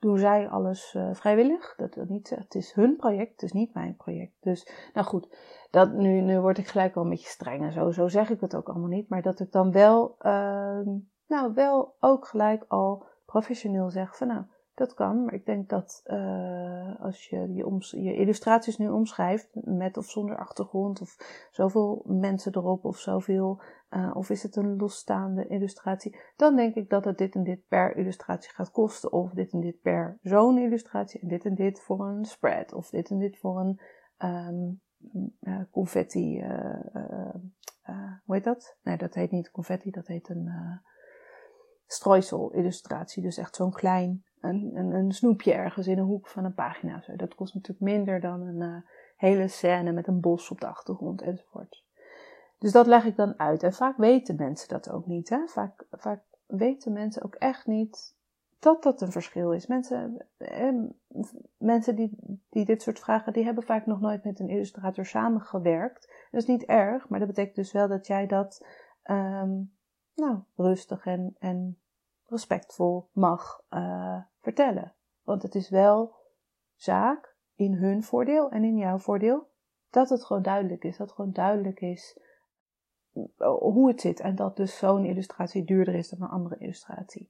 doen 0.01 0.17
zij 0.17 0.50
alles 0.50 0.93
eh, 0.96 1.10
vrijwillig. 1.13 1.74
Dat 1.77 1.96
wil 1.96 2.05
niet 2.08 2.27
zeggen. 2.27 2.48
Het 2.48 2.55
is 2.55 2.74
hun 2.74 2.96
project, 2.96 3.31
het 3.31 3.41
is 3.41 3.51
niet 3.51 3.74
mijn 3.74 3.96
project. 3.96 4.34
Dus, 4.39 4.67
nou 4.93 5.08
goed, 5.08 5.36
dat, 5.72 5.93
nu, 5.93 6.22
nu 6.22 6.39
word 6.39 6.58
ik 6.58 6.67
gelijk 6.67 6.96
wel 6.96 7.03
een 7.03 7.10
beetje 7.10 7.29
streng 7.29 7.63
en 7.63 7.72
zo. 7.72 7.91
Zo 7.91 8.08
zeg 8.08 8.29
ik 8.29 8.41
het 8.41 8.55
ook 8.55 8.70
allemaal 8.70 8.89
niet. 8.89 9.10
Maar 9.10 9.22
dat 9.22 9.39
ik 9.39 9.51
dan 9.51 9.72
wel, 9.72 10.15
ehm, 10.20 10.89
nou, 11.27 11.53
wel 11.53 11.96
ook 12.00 12.27
gelijk 12.27 12.65
al 12.67 13.05
professioneel 13.25 13.89
zeg 13.89 14.17
van 14.17 14.27
nou, 14.27 14.43
dat 14.75 14.93
kan. 14.93 15.24
Maar 15.24 15.34
ik 15.34 15.46
denk 15.46 15.70
dat 15.70 16.01
eh, 16.03 17.01
als 17.01 17.29
je 17.29 17.53
je, 17.53 18.03
je 18.03 18.15
illustraties 18.15 18.77
nu 18.77 18.89
omschrijft, 18.89 19.50
met 19.53 19.98
of 19.98 20.05
zonder 20.05 20.38
achtergrond, 20.38 21.01
of 21.01 21.17
zoveel 21.51 22.03
mensen 22.05 22.55
erop, 22.55 22.86
of 22.86 22.98
zoveel, 22.98 23.62
eh, 23.91 24.12
of 24.13 24.29
is 24.29 24.43
het 24.43 24.55
een 24.55 24.77
losstaande 24.77 25.48
illustratie, 25.48 26.19
dan 26.36 26.55
denk 26.55 26.75
ik 26.75 26.89
dat 26.89 27.05
het 27.05 27.17
dit 27.17 27.36
en 27.36 27.43
dit 27.43 27.67
per 27.67 27.95
illustratie 27.95 28.51
gaat 28.51 28.71
kosten. 28.71 29.12
Of 29.12 29.31
dit 29.31 29.51
en 29.51 29.60
dit 29.60 29.81
per 29.81 30.17
zo'n 30.21 30.57
illustratie, 30.57 31.19
en 31.19 31.27
dit 31.27 31.45
en 31.45 31.55
dit 31.55 31.81
voor 31.81 32.07
een 32.07 32.25
spread, 32.25 32.74
of 32.74 32.89
dit 32.89 33.10
en 33.10 33.17
dit 33.17 33.38
voor 33.38 33.60
een 33.60 33.79
ehm, 34.17 34.69
eh, 35.39 35.62
confetti. 35.71 36.39
eh, 36.39 36.83
hoe 38.25 38.36
heet 38.36 38.43
dat? 38.43 38.77
Nee, 38.83 38.98
dat 38.98 39.13
heet 39.13 39.31
niet 39.31 39.51
confetti, 39.51 39.91
dat 39.91 40.07
heet 40.07 40.29
een 40.29 40.50
strooisel 41.86 42.51
illustratie. 42.51 43.24
Dus 43.24 43.38
echt 43.38 43.55
zo'n 43.55 43.71
klein, 43.71 44.24
een, 44.39 44.75
een, 44.75 45.12
snoepje 45.12 45.53
ergens 45.53 45.88
in 45.88 45.98
een 45.98 46.05
hoek 46.05 46.27
van 46.27 46.45
een 46.45 46.53
pagina. 46.53 47.01
Zo. 47.01 47.15
Dat 47.15 47.36
kost 47.36 47.53
natuurlijk 47.53 47.81
minder 47.91 48.19
dan 48.19 48.41
een 48.41 48.83
hele 49.15 49.48
scène 49.48 49.91
met 49.91 50.07
een 50.07 50.19
bos 50.19 50.50
op 50.50 50.60
de 50.60 50.67
achtergrond 50.67 51.21
enzovoort. 51.21 51.83
Dus 52.62 52.72
dat 52.72 52.88
leg 52.88 53.06
ik 53.06 53.15
dan 53.15 53.39
uit. 53.39 53.63
En 53.63 53.74
vaak 53.74 53.98
weten 53.98 54.36
mensen 54.36 54.70
dat 54.70 54.89
ook 54.89 55.06
niet. 55.06 55.30
Hè? 55.30 55.48
Vaak, 55.48 55.86
vaak 55.91 56.24
weten 56.46 56.94
mensen 56.94 57.24
ook 57.24 57.36
echt 57.36 57.68
niet 57.68 58.15
dat 58.60 58.84
dat 58.84 59.01
een 59.01 59.12
verschil 59.12 59.51
is. 59.51 59.68
Mensen, 59.68 60.25
eh, 60.38 60.74
mensen 61.58 61.96
die, 61.96 62.18
die 62.50 62.65
dit 62.65 62.82
soort 62.82 63.00
vragen, 63.00 63.34
die 63.34 63.44
hebben 63.44 63.63
vaak 63.63 63.86
nog 63.86 64.01
nooit 64.01 64.24
met 64.24 64.39
een 64.39 64.50
illustrator 64.50 65.06
samengewerkt. 65.06 66.13
Dat 66.32 66.41
is 66.41 66.48
niet 66.48 66.63
erg, 66.63 67.10
maar 67.10 67.20
dat 67.20 67.27
betekent 67.27 67.56
dus 67.56 67.72
wel 67.72 67.88
dat 67.88 68.08
jij 68.08 68.27
dat 68.27 68.65
um, 69.03 69.74
nou, 70.15 70.39
rustig 70.56 71.06
en, 71.06 71.36
en 71.39 71.77
respectvol 72.25 73.10
mag 73.12 73.63
uh, 73.70 74.22
vertellen. 74.39 74.94
Want 75.24 75.41
het 75.41 75.56
is 75.56 75.70
wel 75.70 76.15
zaak 76.75 77.36
in 77.56 77.74
hun 77.74 78.03
voordeel 78.03 78.50
en 78.50 78.63
in 78.63 78.77
jouw 78.77 78.98
voordeel 78.98 79.48
dat 79.89 80.10
het 80.10 80.25
gewoon 80.25 80.41
duidelijk 80.41 80.84
is. 80.84 80.98
Dat 80.98 81.08
het 81.08 81.15
gewoon 81.15 81.34
duidelijk 81.34 81.82
is 81.82 82.20
hoe 83.38 83.88
het 83.88 84.01
zit. 84.01 84.20
En 84.20 84.36
dat 84.36 84.58
dus 84.58 84.77
zo'n 84.77 85.06
illustratie 85.06 85.63
duurder 85.63 85.96
is 85.96 86.10
dan 86.10 86.22
een 86.22 86.34
andere 86.34 86.56
illustratie. 86.58 87.30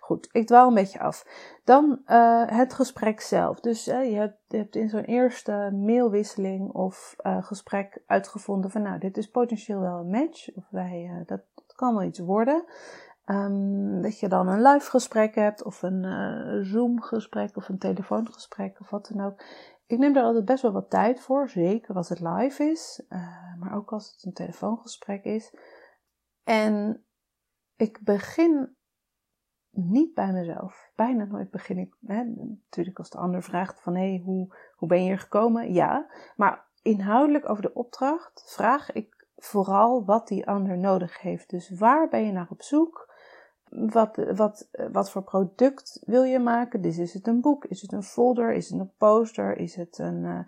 Goed, 0.00 0.28
ik 0.32 0.46
dwaal 0.46 0.68
een 0.68 0.74
beetje 0.74 1.00
af. 1.00 1.26
Dan 1.64 2.00
uh, 2.06 2.42
het 2.46 2.74
gesprek 2.74 3.20
zelf. 3.20 3.60
Dus 3.60 3.88
uh, 3.88 4.10
je, 4.10 4.16
hebt, 4.16 4.38
hebt, 4.48 4.76
in 4.76 4.88
zo'n 4.88 5.04
eerste 5.04 5.70
mailwisseling 5.72 6.72
of 6.72 7.14
gesprek 7.22 8.02
uitgevonden 8.06 8.70
van 8.70 8.82
nou, 8.82 8.98
dit 8.98 9.16
is 9.16 9.30
potentieel 9.30 9.80
wel 9.80 9.98
een 9.98 10.10
match. 10.10 10.54
Of 10.54 10.64
wij, 10.70 11.22
dat, 11.26 11.40
dat, 11.54 11.74
kan 11.74 11.94
wel 11.94 12.02
iets 12.02 12.18
worden. 12.18 12.64
Um, 13.26 14.02
dat 14.02 14.20
je 14.20 14.28
dan 14.28 14.48
een 14.48 14.62
live 14.62 14.90
gesprek 14.90 15.34
hebt 15.34 15.62
of 15.64 15.82
een 15.82 16.64
Zoom 16.64 17.00
gesprek 17.00 17.56
of 17.56 17.68
een 17.68 17.78
telefoongesprek 17.78 18.80
of 18.80 18.90
wat 18.90 19.10
dan 19.12 19.26
ook. 19.26 19.42
Ik 19.86 19.98
neem 19.98 20.12
daar 20.12 20.24
altijd 20.24 20.44
best 20.44 20.62
wel 20.62 20.72
wat 20.72 20.90
tijd 20.90 21.20
voor, 21.20 21.48
zeker 21.48 21.94
als 21.94 22.08
het 22.08 22.20
live 22.20 22.64
is, 22.64 23.02
maar 23.58 23.74
ook 23.74 23.92
als 23.92 24.12
het 24.12 24.24
een 24.24 24.32
telefoongesprek 24.32 25.24
is. 25.24 25.54
En 26.44 27.04
ik 27.76 28.00
begin 28.02 28.76
niet 29.70 30.14
bij 30.14 30.32
mezelf. 30.32 30.90
Bijna 30.94 31.24
nooit 31.24 31.50
begin 31.50 31.78
ik. 31.78 31.96
Hè, 32.06 32.24
natuurlijk 32.24 32.98
als 32.98 33.10
de 33.10 33.18
ander 33.18 33.42
vraagt 33.42 33.80
van 33.80 33.94
hé, 33.94 34.08
hey, 34.08 34.22
hoe, 34.24 34.56
hoe 34.74 34.88
ben 34.88 34.98
je 34.98 35.04
hier 35.04 35.18
gekomen? 35.18 35.72
Ja. 35.72 36.10
Maar 36.36 36.66
inhoudelijk 36.82 37.48
over 37.48 37.62
de 37.62 37.74
opdracht 37.74 38.44
vraag 38.46 38.92
ik 38.92 39.26
vooral 39.36 40.04
wat 40.04 40.28
die 40.28 40.46
ander 40.46 40.78
nodig 40.78 41.20
heeft. 41.20 41.50
Dus 41.50 41.70
waar 41.70 42.08
ben 42.08 42.26
je 42.26 42.32
naar 42.32 42.50
op 42.50 42.62
zoek? 42.62 43.13
Wat, 43.68 44.16
wat, 44.34 44.68
wat 44.92 45.10
voor 45.10 45.22
product 45.22 46.02
wil 46.06 46.22
je 46.22 46.38
maken? 46.38 46.80
Dus 46.80 46.98
is 46.98 47.14
het 47.14 47.26
een 47.26 47.40
boek? 47.40 47.64
Is 47.64 47.82
het 47.82 47.92
een 47.92 48.02
folder? 48.02 48.52
Is 48.52 48.70
het 48.70 48.80
een 48.80 48.92
poster? 48.98 49.56
Is 49.56 49.74
het 49.74 49.98
een, 49.98 50.22
uh, 50.24 50.38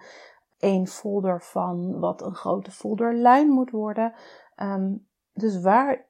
een 0.59 0.87
folder 0.87 1.43
van 1.43 1.99
wat 1.99 2.23
een 2.23 2.35
grote 2.35 2.71
folderlijn 2.71 3.49
moet 3.49 3.71
worden? 3.71 4.13
Um, 4.63 5.07
dus 5.33 5.61
waar 5.61 6.05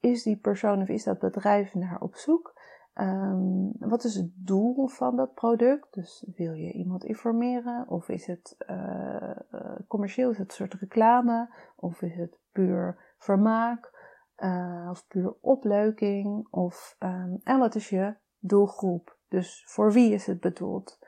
is 0.00 0.22
die 0.22 0.36
persoon 0.36 0.82
of 0.82 0.88
is 0.88 1.04
dat 1.04 1.18
bedrijf 1.18 1.74
naar 1.74 2.00
op 2.00 2.14
zoek? 2.14 2.60
Um, 2.94 3.72
wat 3.78 4.04
is 4.04 4.14
het 4.14 4.30
doel 4.34 4.86
van 4.86 5.16
dat 5.16 5.34
product? 5.34 5.94
Dus 5.94 6.26
wil 6.36 6.52
je 6.52 6.72
iemand 6.72 7.04
informeren? 7.04 7.88
Of 7.88 8.08
is 8.08 8.26
het 8.26 8.56
uh, 8.70 9.30
uh, 9.54 9.74
commercieel? 9.88 10.30
Is 10.30 10.38
het 10.38 10.48
een 10.48 10.54
soort 10.54 10.74
reclame? 10.74 11.48
Of 11.76 12.02
is 12.02 12.16
het 12.16 12.38
puur 12.52 12.96
vermaak? 13.18 14.01
Uh, 14.42 14.88
of 14.90 15.06
puur 15.06 15.34
opleuking? 15.40 16.46
Of, 16.50 16.96
um, 16.98 17.40
en 17.44 17.58
wat 17.58 17.74
is 17.74 17.88
je 17.88 18.14
doelgroep? 18.38 19.16
Dus 19.28 19.64
voor 19.68 19.92
wie 19.92 20.12
is 20.12 20.26
het 20.26 20.40
bedoeld? 20.40 21.00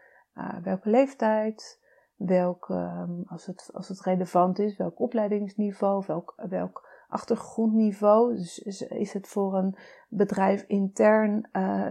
welke 0.62 0.90
leeftijd? 0.90 1.82
Welk, 2.16 2.68
um, 2.68 3.22
als, 3.26 3.46
het, 3.46 3.70
als 3.72 3.88
het 3.88 4.00
relevant 4.00 4.58
is, 4.58 4.76
welk 4.76 5.00
opleidingsniveau? 5.00 6.04
Welk, 6.06 6.34
welk 6.36 6.88
achtergrondniveau. 7.14 8.34
Dus 8.34 8.58
is, 8.58 8.82
is 8.82 9.12
het 9.12 9.28
voor 9.28 9.54
een 9.54 9.76
bedrijf 10.08 10.64
intern, 10.66 11.48
uh, 11.52 11.88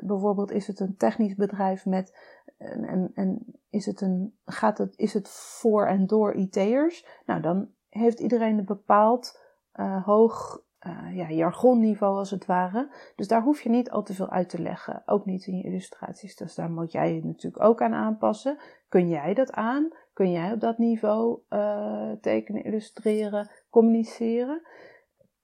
bijvoorbeeld 0.00 0.50
is 0.50 0.66
het 0.66 0.80
een 0.80 0.96
technisch 0.96 1.34
bedrijf 1.34 1.86
met, 1.86 2.18
en, 2.58 3.10
en 3.14 3.46
is, 3.70 3.86
het 3.86 4.00
een, 4.00 4.36
gaat 4.44 4.78
het, 4.78 4.98
is 4.98 5.14
het 5.14 5.28
voor 5.28 5.86
en 5.86 6.06
door 6.06 6.34
IT'ers? 6.34 7.06
Nou, 7.26 7.40
dan 7.40 7.68
heeft 7.88 8.20
iedereen 8.20 8.58
een 8.58 8.64
bepaald 8.64 9.40
uh, 9.74 10.04
hoog 10.04 10.62
uh, 10.86 11.16
ja, 11.16 11.30
jargonniveau 11.30 12.16
als 12.16 12.30
het 12.30 12.46
ware. 12.46 12.88
Dus 13.16 13.28
daar 13.28 13.42
hoef 13.42 13.60
je 13.60 13.68
niet 13.68 13.90
al 13.90 14.02
te 14.02 14.14
veel 14.14 14.30
uit 14.30 14.48
te 14.48 14.62
leggen. 14.62 15.02
Ook 15.06 15.24
niet 15.24 15.46
in 15.46 15.56
je 15.56 15.64
illustraties. 15.64 16.36
Dus 16.36 16.54
daar 16.54 16.70
moet 16.70 16.92
jij 16.92 17.14
je 17.14 17.24
natuurlijk 17.24 17.64
ook 17.64 17.82
aan 17.82 17.94
aanpassen. 17.94 18.58
Kun 18.88 19.08
jij 19.08 19.34
dat 19.34 19.52
aan? 19.52 19.88
Kun 20.12 20.30
jij 20.30 20.52
op 20.52 20.60
dat 20.60 20.78
niveau 20.78 21.38
uh, 21.50 22.12
tekenen, 22.20 22.64
illustreren, 22.64 23.50
communiceren? 23.70 24.62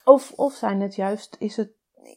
Of, 0.04 0.32
of 0.36 0.52
zijn 0.52 0.80
het 0.80 0.94
juist, 0.94 1.36
is 1.38 1.56
het 1.56 1.70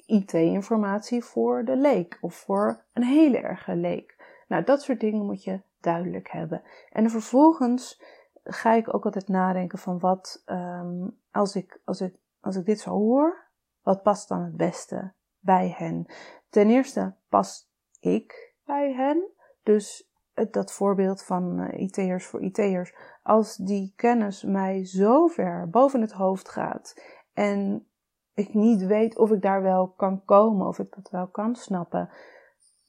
IT-informatie 0.05 1.23
voor 1.23 1.65
de 1.65 1.75
leek 1.75 2.17
of 2.21 2.35
voor 2.35 2.83
een 2.93 3.03
hele 3.03 3.37
erge 3.37 3.75
leek? 3.75 4.15
Nou, 4.47 4.63
dat 4.63 4.81
soort 4.81 4.99
dingen 4.99 5.25
moet 5.25 5.43
je 5.43 5.61
duidelijk 5.81 6.29
hebben. 6.31 6.61
En 6.91 7.09
vervolgens 7.09 8.01
ga 8.43 8.73
ik 8.73 8.93
ook 8.93 9.05
altijd 9.05 9.27
nadenken 9.27 9.79
van 9.79 9.99
wat, 9.99 10.43
um, 10.45 11.17
als, 11.31 11.55
ik, 11.55 11.79
als, 11.85 12.01
ik, 12.01 12.15
als 12.47 12.55
ik 12.55 12.65
dit 12.65 12.79
zo 12.79 12.89
hoor, 12.89 13.47
wat 13.81 14.03
past 14.03 14.27
dan 14.27 14.41
het 14.41 14.57
beste 14.57 15.13
bij 15.39 15.73
hen? 15.77 16.05
Ten 16.49 16.69
eerste 16.69 17.15
past 17.29 17.69
ik 17.99 18.55
bij 18.65 18.93
hen. 18.93 19.29
Dus 19.63 20.09
dat 20.51 20.71
voorbeeld 20.71 21.23
van 21.23 21.59
uh, 21.59 21.79
IT'ers 21.79 22.25
voor 22.25 22.41
IT'ers, 22.41 22.95
als 23.23 23.55
die 23.55 23.93
kennis 23.95 24.43
mij 24.43 24.85
zo 24.85 25.27
ver 25.27 25.69
boven 25.69 26.01
het 26.01 26.11
hoofd 26.11 26.49
gaat 26.49 27.01
en 27.33 27.87
ik 28.33 28.53
niet 28.53 28.85
weet 28.85 29.17
of 29.17 29.31
ik 29.31 29.41
daar 29.41 29.61
wel 29.61 29.87
kan 29.87 30.25
komen, 30.25 30.67
of 30.67 30.79
ik 30.79 30.95
dat 30.95 31.09
wel 31.09 31.27
kan 31.27 31.55
snappen, 31.55 32.09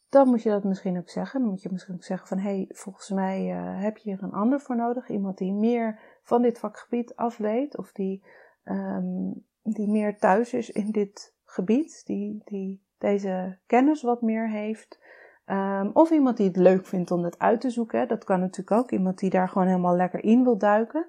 dan 0.09 0.29
moet 0.29 0.43
je 0.43 0.51
dat 0.51 0.65
misschien 0.65 0.99
ook 0.99 1.09
zeggen. 1.09 1.41
Dan 1.41 1.49
moet 1.49 1.63
je 1.63 1.69
misschien 1.73 1.95
ook 1.95 2.05
zeggen 2.05 2.29
van, 2.29 2.39
hé, 2.39 2.55
hey, 2.55 2.65
volgens 2.69 3.11
mij 3.11 3.57
uh, 3.57 3.83
heb 3.83 3.97
je 3.97 4.11
hier 4.11 4.23
een 4.23 4.33
ander 4.33 4.61
voor 4.61 4.77
nodig. 4.77 5.09
Iemand 5.09 5.39
die 5.39 5.53
meer 5.53 6.01
van 6.23 6.43
dit 6.43 6.59
vakgebied 6.59 7.17
af 7.17 7.37
weet, 7.37 7.77
of 7.77 7.93
die, 7.93 8.25
um, 8.65 9.47
die 9.73 9.89
meer 9.89 10.19
thuis 10.19 10.53
is 10.53 10.71
in 10.71 10.91
dit 10.91 11.35
gebied, 11.45 12.03
die, 12.07 12.43
die 12.45 12.83
deze 12.99 13.59
kennis 13.67 14.03
wat 14.03 14.23
meer 14.23 14.51
heeft. 14.51 15.01
Um, 15.47 15.91
of 15.93 16.11
iemand 16.11 16.37
die 16.37 16.47
het 16.47 16.57
leuk 16.57 16.87
vindt 16.87 17.11
om 17.11 17.23
dat 17.23 17.39
uit 17.39 17.61
te 17.61 17.71
zoeken. 17.71 18.09
Dat 18.09 18.25
kan 18.25 18.41
natuurlijk 18.41 18.81
ook. 18.81 18.91
Iemand 18.91 19.19
die 19.19 19.31
daar 19.31 19.49
gewoon 19.49 19.69
helemaal 19.69 19.97
lekker 19.97 20.25
in 20.25 20.43
wil 20.43 20.59
duiken. 20.59 21.07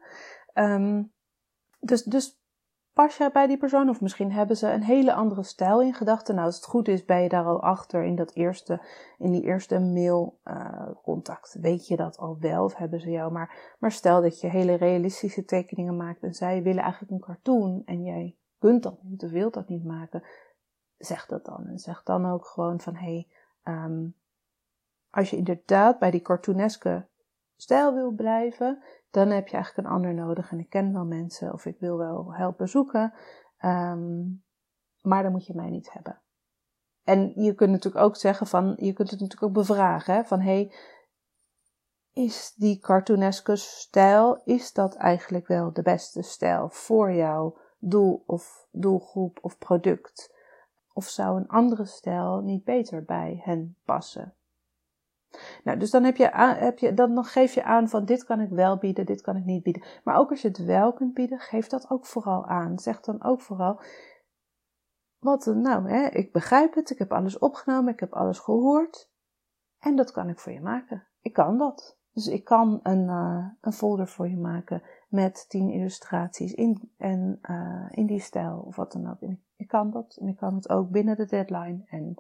Um, 0.54 1.12
dus, 1.80 2.04
dus 2.04 2.42
pas 2.94 3.18
jij 3.18 3.32
bij 3.32 3.48
die 3.48 3.58
persoon? 3.58 3.90
Of 3.90 4.02
misschien 4.02 4.32
hebben 4.32 4.58
ze 4.58 4.72
een 4.72 4.84
hele 4.84 5.14
andere 5.14 5.44
stijl 5.44 5.82
in 5.82 5.94
gedachten. 5.94 6.36
Nou, 6.36 6.48
als 6.48 6.56
het 6.56 6.66
goed 6.66 6.88
is, 6.88 7.06
ben 7.06 7.22
je 7.22 7.30
daar 7.30 7.46
al 7.46 7.62
achter 7.62 8.04
in, 8.04 8.16
dat 8.16 8.34
eerste, 8.34 8.82
in 9.18 9.32
die 9.32 9.44
eerste 9.44 9.80
mailcontact. 9.80 11.56
Uh, 11.56 11.62
Weet 11.62 11.88
je 11.88 11.96
dat 11.96 12.18
al 12.18 12.38
wel? 12.40 12.64
Of 12.64 12.76
hebben 12.76 13.00
ze 13.00 13.10
jou 13.10 13.32
maar... 13.32 13.76
Maar 13.80 13.92
stel 13.92 14.22
dat 14.22 14.40
je 14.40 14.48
hele 14.48 14.74
realistische 14.74 15.46
tekeningen 15.46 15.98
maakt 15.98 16.24
en 16.24 16.34
zij 16.34 16.64
willen 16.64 16.84
eigenlijk 16.84 17.12
een 17.12 17.20
cartoon 17.20 17.82
en 17.86 18.04
jij 18.04 18.36
kunt 18.60 18.84
dat 18.84 19.04
niet 19.04 19.24
of 19.24 19.32
wilt 19.32 19.54
dat 19.54 19.68
niet 19.68 19.84
maken. 19.84 20.24
Zeg 20.98 21.26
dat 21.26 21.46
dan. 21.46 21.68
En 21.68 21.80
zeg 21.80 22.04
dan 22.04 22.26
ook 22.26 22.46
gewoon 22.46 22.80
van, 22.80 22.96
hé... 22.96 23.26
Hey, 23.64 23.76
um, 23.76 24.16
als 25.10 25.30
je 25.30 25.38
inderdaad 25.38 26.00
bij 26.00 26.12
die 26.12 26.22
cartooneske 26.22 27.08
stijl 27.56 27.94
wil 27.94 28.12
blijven, 28.12 28.84
dan 29.12 29.30
heb 29.30 29.48
je 29.48 29.54
eigenlijk 29.54 29.88
een 29.88 29.94
ander 29.94 30.14
nodig. 30.14 30.52
En 30.52 30.60
ik 30.60 30.70
ken 30.70 30.94
wel 30.94 31.06
mensen 31.06 31.54
of 31.54 31.66
ik 31.66 31.80
wil 31.80 31.98
wel 31.98 32.34
helpen 32.34 32.70
zoeken, 32.70 33.14
ehm, 33.58 34.22
maar 35.02 35.24
dan 35.24 35.32
moet 35.32 35.46
je 35.46 35.56
mij 35.56 35.70
niet 35.70 35.94
hebben. 35.94 36.20
En 37.04 37.32
je 37.36 37.54
kunt 37.54 37.72
natuurlijk 37.72 38.06
ook 38.06 38.16
zeggen 38.16 38.48
van, 38.48 38.74
je 38.78 38.94
kunt 38.94 39.10
het 39.10 39.20
natuurlijk 39.20 39.44
ook 39.44 39.54
bevragen, 39.54 40.14
hè, 40.14 40.24
van 40.24 40.42
hey, 40.42 40.74
is 42.14 42.54
die 42.56 42.80
cartooneske 42.80 43.56
stijl, 43.56 44.42
is 44.44 44.74
dat 44.74 44.96
eigenlijk 44.96 45.48
wel 45.48 45.74
de 45.74 45.82
beste 45.82 46.22
stijl 46.22 46.70
voor 46.70 47.14
jouw 47.14 47.58
doel 47.80 48.24
of 48.26 48.68
doelgroep 48.72 49.40
of 49.42 49.58
product? 49.58 50.34
Of 50.94 51.06
zou 51.06 51.38
een 51.38 51.48
andere 51.48 51.86
stijl 51.86 52.42
niet 52.42 52.64
beter 52.64 53.04
bij 53.04 53.42
hen 53.44 53.76
passen? 53.86 54.34
Nou, 55.64 55.80
dus 55.80 55.92
dan, 55.92 56.04
heb 56.04 56.18
je, 56.18 56.30
heb 56.36 56.80
je, 56.80 56.94
dan 56.94 57.24
geef 57.24 57.54
je 57.54 57.64
aan 57.64 57.90
van 57.90 58.06
dit 58.06 58.24
kan 58.24 58.42
ik 58.42 58.50
wel 58.50 58.78
bieden, 58.78 59.06
dit 59.06 59.22
kan 59.22 59.36
ik 59.36 59.46
niet 59.46 59.64
bieden. 59.64 59.84
Maar 60.04 60.18
ook 60.18 60.30
als 60.30 60.42
je 60.42 60.48
het 60.48 60.66
wel 60.66 60.94
kunt 60.94 61.14
bieden, 61.14 61.40
geef 61.40 61.68
dat 61.68 61.90
ook 61.90 62.06
vooral 62.06 62.46
aan. 62.46 62.80
Zeg 62.80 63.02
dan 63.02 63.24
ook 63.24 63.42
vooral, 63.42 63.82
wat 65.20 65.46
nou, 65.46 65.90
hè, 65.90 66.08
ik 66.08 66.32
begrijp 66.32 66.74
het, 66.74 66.90
ik 66.90 66.98
heb 66.98 67.14
alles 67.14 67.38
opgenomen, 67.38 67.94
ik 67.94 68.00
heb 68.00 68.14
alles 68.14 68.40
gehoord. 68.40 69.10
En 69.80 69.96
dat 69.96 70.12
kan 70.12 70.30
ik 70.30 70.40
voor 70.40 70.52
je 70.52 70.62
maken. 70.62 71.08
Ik 71.22 71.34
kan 71.34 71.58
dat. 71.58 71.99
Dus 72.20 72.28
ik 72.28 72.44
kan 72.44 72.80
een, 72.84 73.04
uh, 73.04 73.46
een 73.62 73.74
folder 73.74 74.08
voor 74.08 74.30
je 74.30 74.38
maken 74.38 74.82
met 75.08 75.46
tien 75.50 75.70
illustraties 75.70 76.54
in, 76.54 76.92
en, 76.98 77.40
uh, 77.50 77.86
in 77.90 78.06
die 78.06 78.20
stijl 78.20 78.60
of 78.60 78.76
wat 78.76 78.92
dan 78.92 79.10
ook. 79.10 79.32
Ik, 79.56 79.68
kan 79.68 79.92
dat 79.92 80.18
en 80.22 80.28
ik 80.28 80.38
kan 80.38 80.56
het 80.56 80.70
ook 80.70 80.90
binnen 80.90 81.16
de 81.16 81.26
deadline. 81.26 81.82
En 81.90 82.16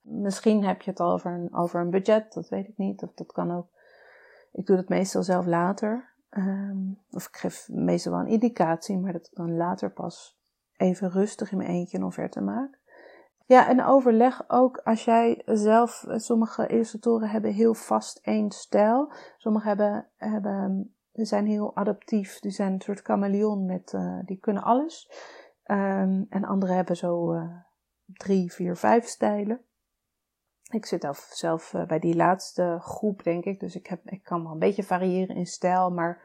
misschien 0.00 0.64
heb 0.64 0.82
je 0.82 0.90
het 0.90 1.00
al 1.00 1.12
over 1.12 1.32
een, 1.32 1.54
over 1.54 1.80
een 1.80 1.90
budget, 1.90 2.32
dat 2.32 2.48
weet 2.48 2.68
ik 2.68 2.76
niet. 2.76 3.02
Of 3.02 3.14
dat 3.14 3.32
kan 3.32 3.50
ook. 3.50 3.68
Ik 4.52 4.66
doe 4.66 4.76
dat 4.76 4.88
meestal 4.88 5.22
zelf 5.22 5.46
later. 5.46 6.14
Um, 6.30 6.98
of 7.10 7.26
ik 7.26 7.36
geef 7.36 7.68
meestal 7.68 8.12
wel 8.12 8.20
een 8.20 8.26
indicatie, 8.26 8.98
maar 8.98 9.12
dat 9.12 9.26
ik 9.26 9.34
dan 9.34 9.56
later 9.56 9.92
pas 9.92 10.38
even 10.76 11.10
rustig 11.10 11.52
in 11.52 11.58
mijn 11.58 11.70
eentje 11.70 11.96
een 11.96 12.04
offerte 12.04 12.40
maak. 12.40 12.77
Ja, 13.48 13.68
en 13.68 13.84
overleg 13.84 14.44
ook 14.48 14.78
als 14.78 15.04
jij 15.04 15.42
zelf, 15.44 16.04
sommige 16.08 16.66
illustratoren 16.66 17.28
hebben 17.28 17.52
heel 17.52 17.74
vast 17.74 18.18
één 18.22 18.50
stijl. 18.50 19.12
Sommigen 19.36 19.68
hebben, 19.68 20.08
hebben, 20.16 20.94
zijn 21.12 21.46
heel 21.46 21.76
adaptief, 21.76 22.38
die 22.38 22.50
zijn 22.50 22.72
een 22.72 22.80
soort 22.80 23.00
chameleon 23.00 23.66
met, 23.66 23.92
uh, 23.92 24.18
die 24.24 24.38
kunnen 24.38 24.62
alles. 24.62 25.10
Um, 25.64 26.26
en 26.28 26.44
anderen 26.44 26.76
hebben 26.76 26.96
zo 26.96 27.34
uh, 27.34 27.56
drie, 28.06 28.52
vier, 28.52 28.76
vijf 28.76 29.06
stijlen. 29.06 29.60
Ik 30.70 30.86
zit 30.86 31.02
zelf, 31.02 31.18
zelf 31.18 31.74
bij 31.86 31.98
die 31.98 32.16
laatste 32.16 32.76
groep, 32.80 33.22
denk 33.22 33.44
ik. 33.44 33.60
Dus 33.60 33.76
ik, 33.76 33.86
heb, 33.86 34.00
ik 34.04 34.22
kan 34.22 34.42
wel 34.42 34.52
een 34.52 34.58
beetje 34.58 34.84
variëren 34.84 35.36
in 35.36 35.46
stijl, 35.46 35.90
maar 35.90 36.22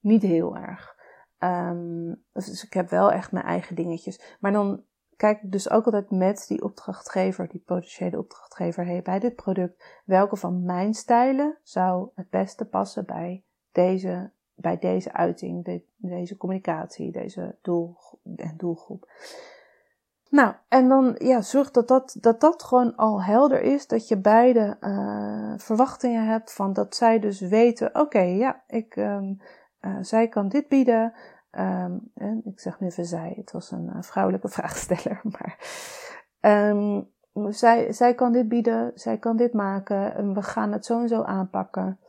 niet 0.00 0.22
heel 0.22 0.56
erg. 0.56 0.96
Um, 1.38 2.24
dus 2.32 2.64
ik 2.64 2.72
heb 2.72 2.90
wel 2.90 3.12
echt 3.12 3.32
mijn 3.32 3.44
eigen 3.44 3.76
dingetjes. 3.76 4.36
Maar 4.40 4.52
dan 4.52 4.84
kijk 5.16 5.42
ik 5.42 5.52
dus 5.52 5.70
ook 5.70 5.84
altijd 5.84 6.10
met 6.10 6.44
die 6.48 6.62
opdrachtgever, 6.62 7.48
die 7.48 7.62
potentiële 7.66 8.18
opdrachtgever, 8.18 8.86
hey, 8.86 9.02
bij 9.02 9.18
dit 9.18 9.34
product, 9.34 9.84
welke 10.04 10.36
van 10.36 10.64
mijn 10.64 10.94
stijlen 10.94 11.58
zou 11.62 12.08
het 12.14 12.30
beste 12.30 12.64
passen 12.64 13.04
bij 13.06 13.44
deze, 13.72 14.30
bij 14.54 14.78
deze 14.78 15.12
uiting, 15.12 15.82
deze 15.96 16.36
communicatie, 16.36 17.12
deze 17.12 17.56
doel 17.62 17.96
doelgroep. 18.56 19.08
Nou, 20.30 20.54
en 20.68 20.88
dan 20.88 21.14
ja, 21.18 21.40
zorg 21.40 21.70
dat 21.70 21.88
dat, 21.88 22.16
dat 22.20 22.40
dat 22.40 22.62
gewoon 22.62 22.96
al 22.96 23.22
helder 23.22 23.60
is, 23.62 23.86
dat 23.86 24.08
je 24.08 24.16
beide 24.16 24.76
uh, 24.80 25.54
verwachtingen 25.56 26.26
hebt 26.26 26.52
van 26.52 26.72
dat 26.72 26.96
zij 26.96 27.18
dus 27.18 27.40
weten, 27.40 28.00
oké, 28.00 28.20
ja, 28.20 28.62
ik, 28.66 28.96
um, 28.96 29.40
uh, 29.80 29.96
zij 30.00 30.28
kan 30.28 30.48
dit 30.48 30.68
bieden, 30.68 31.12
Um, 31.58 32.10
ik 32.44 32.60
zeg 32.60 32.80
nu 32.80 32.86
even 32.86 33.04
zij, 33.04 33.32
het 33.36 33.52
was 33.52 33.70
een 33.70 33.90
uh, 33.94 34.02
vrouwelijke 34.02 34.48
vraagsteller, 34.58 35.20
maar 35.22 35.58
um, 36.40 37.08
zij, 37.52 37.92
zij 37.92 38.14
kan 38.14 38.32
dit 38.32 38.48
bieden, 38.48 38.92
zij 38.94 39.18
kan 39.18 39.36
dit 39.36 39.52
maken 39.52 40.14
en 40.14 40.34
we 40.34 40.42
gaan 40.42 40.72
het 40.72 40.86
zo 40.86 41.00
en 41.00 41.08
zo 41.08 41.22
aanpakken. 41.22 42.00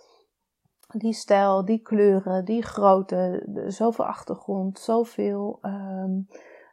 Die 0.87 1.13
stijl, 1.13 1.65
die 1.65 1.81
kleuren, 1.81 2.45
die 2.45 2.63
grootte, 2.63 3.43
zoveel 3.67 4.05
achtergrond, 4.05 4.79
zoveel 4.79 5.59
um, 5.61 6.27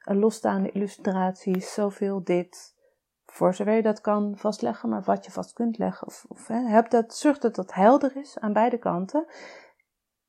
losstaande 0.05 0.71
illustraties, 0.71 1.75
zoveel 1.75 2.25
dit. 2.25 2.75
Voor 3.27 3.55
zover 3.55 3.73
je 3.75 3.83
dat 3.83 4.01
kan 4.01 4.37
vastleggen, 4.37 4.89
maar 4.89 5.03
wat 5.03 5.25
je 5.25 5.31
vast 5.31 5.53
kunt 5.53 5.79
leggen. 5.79 6.07
Of, 6.07 6.25
of 6.29 6.49
heb 6.49 6.91
dat, 6.91 7.15
zorg 7.15 7.39
dat 7.39 7.55
dat 7.55 7.75
helder 7.75 8.17
is 8.17 8.39
aan 8.39 8.53
beide 8.53 8.79
kanten. 8.79 9.27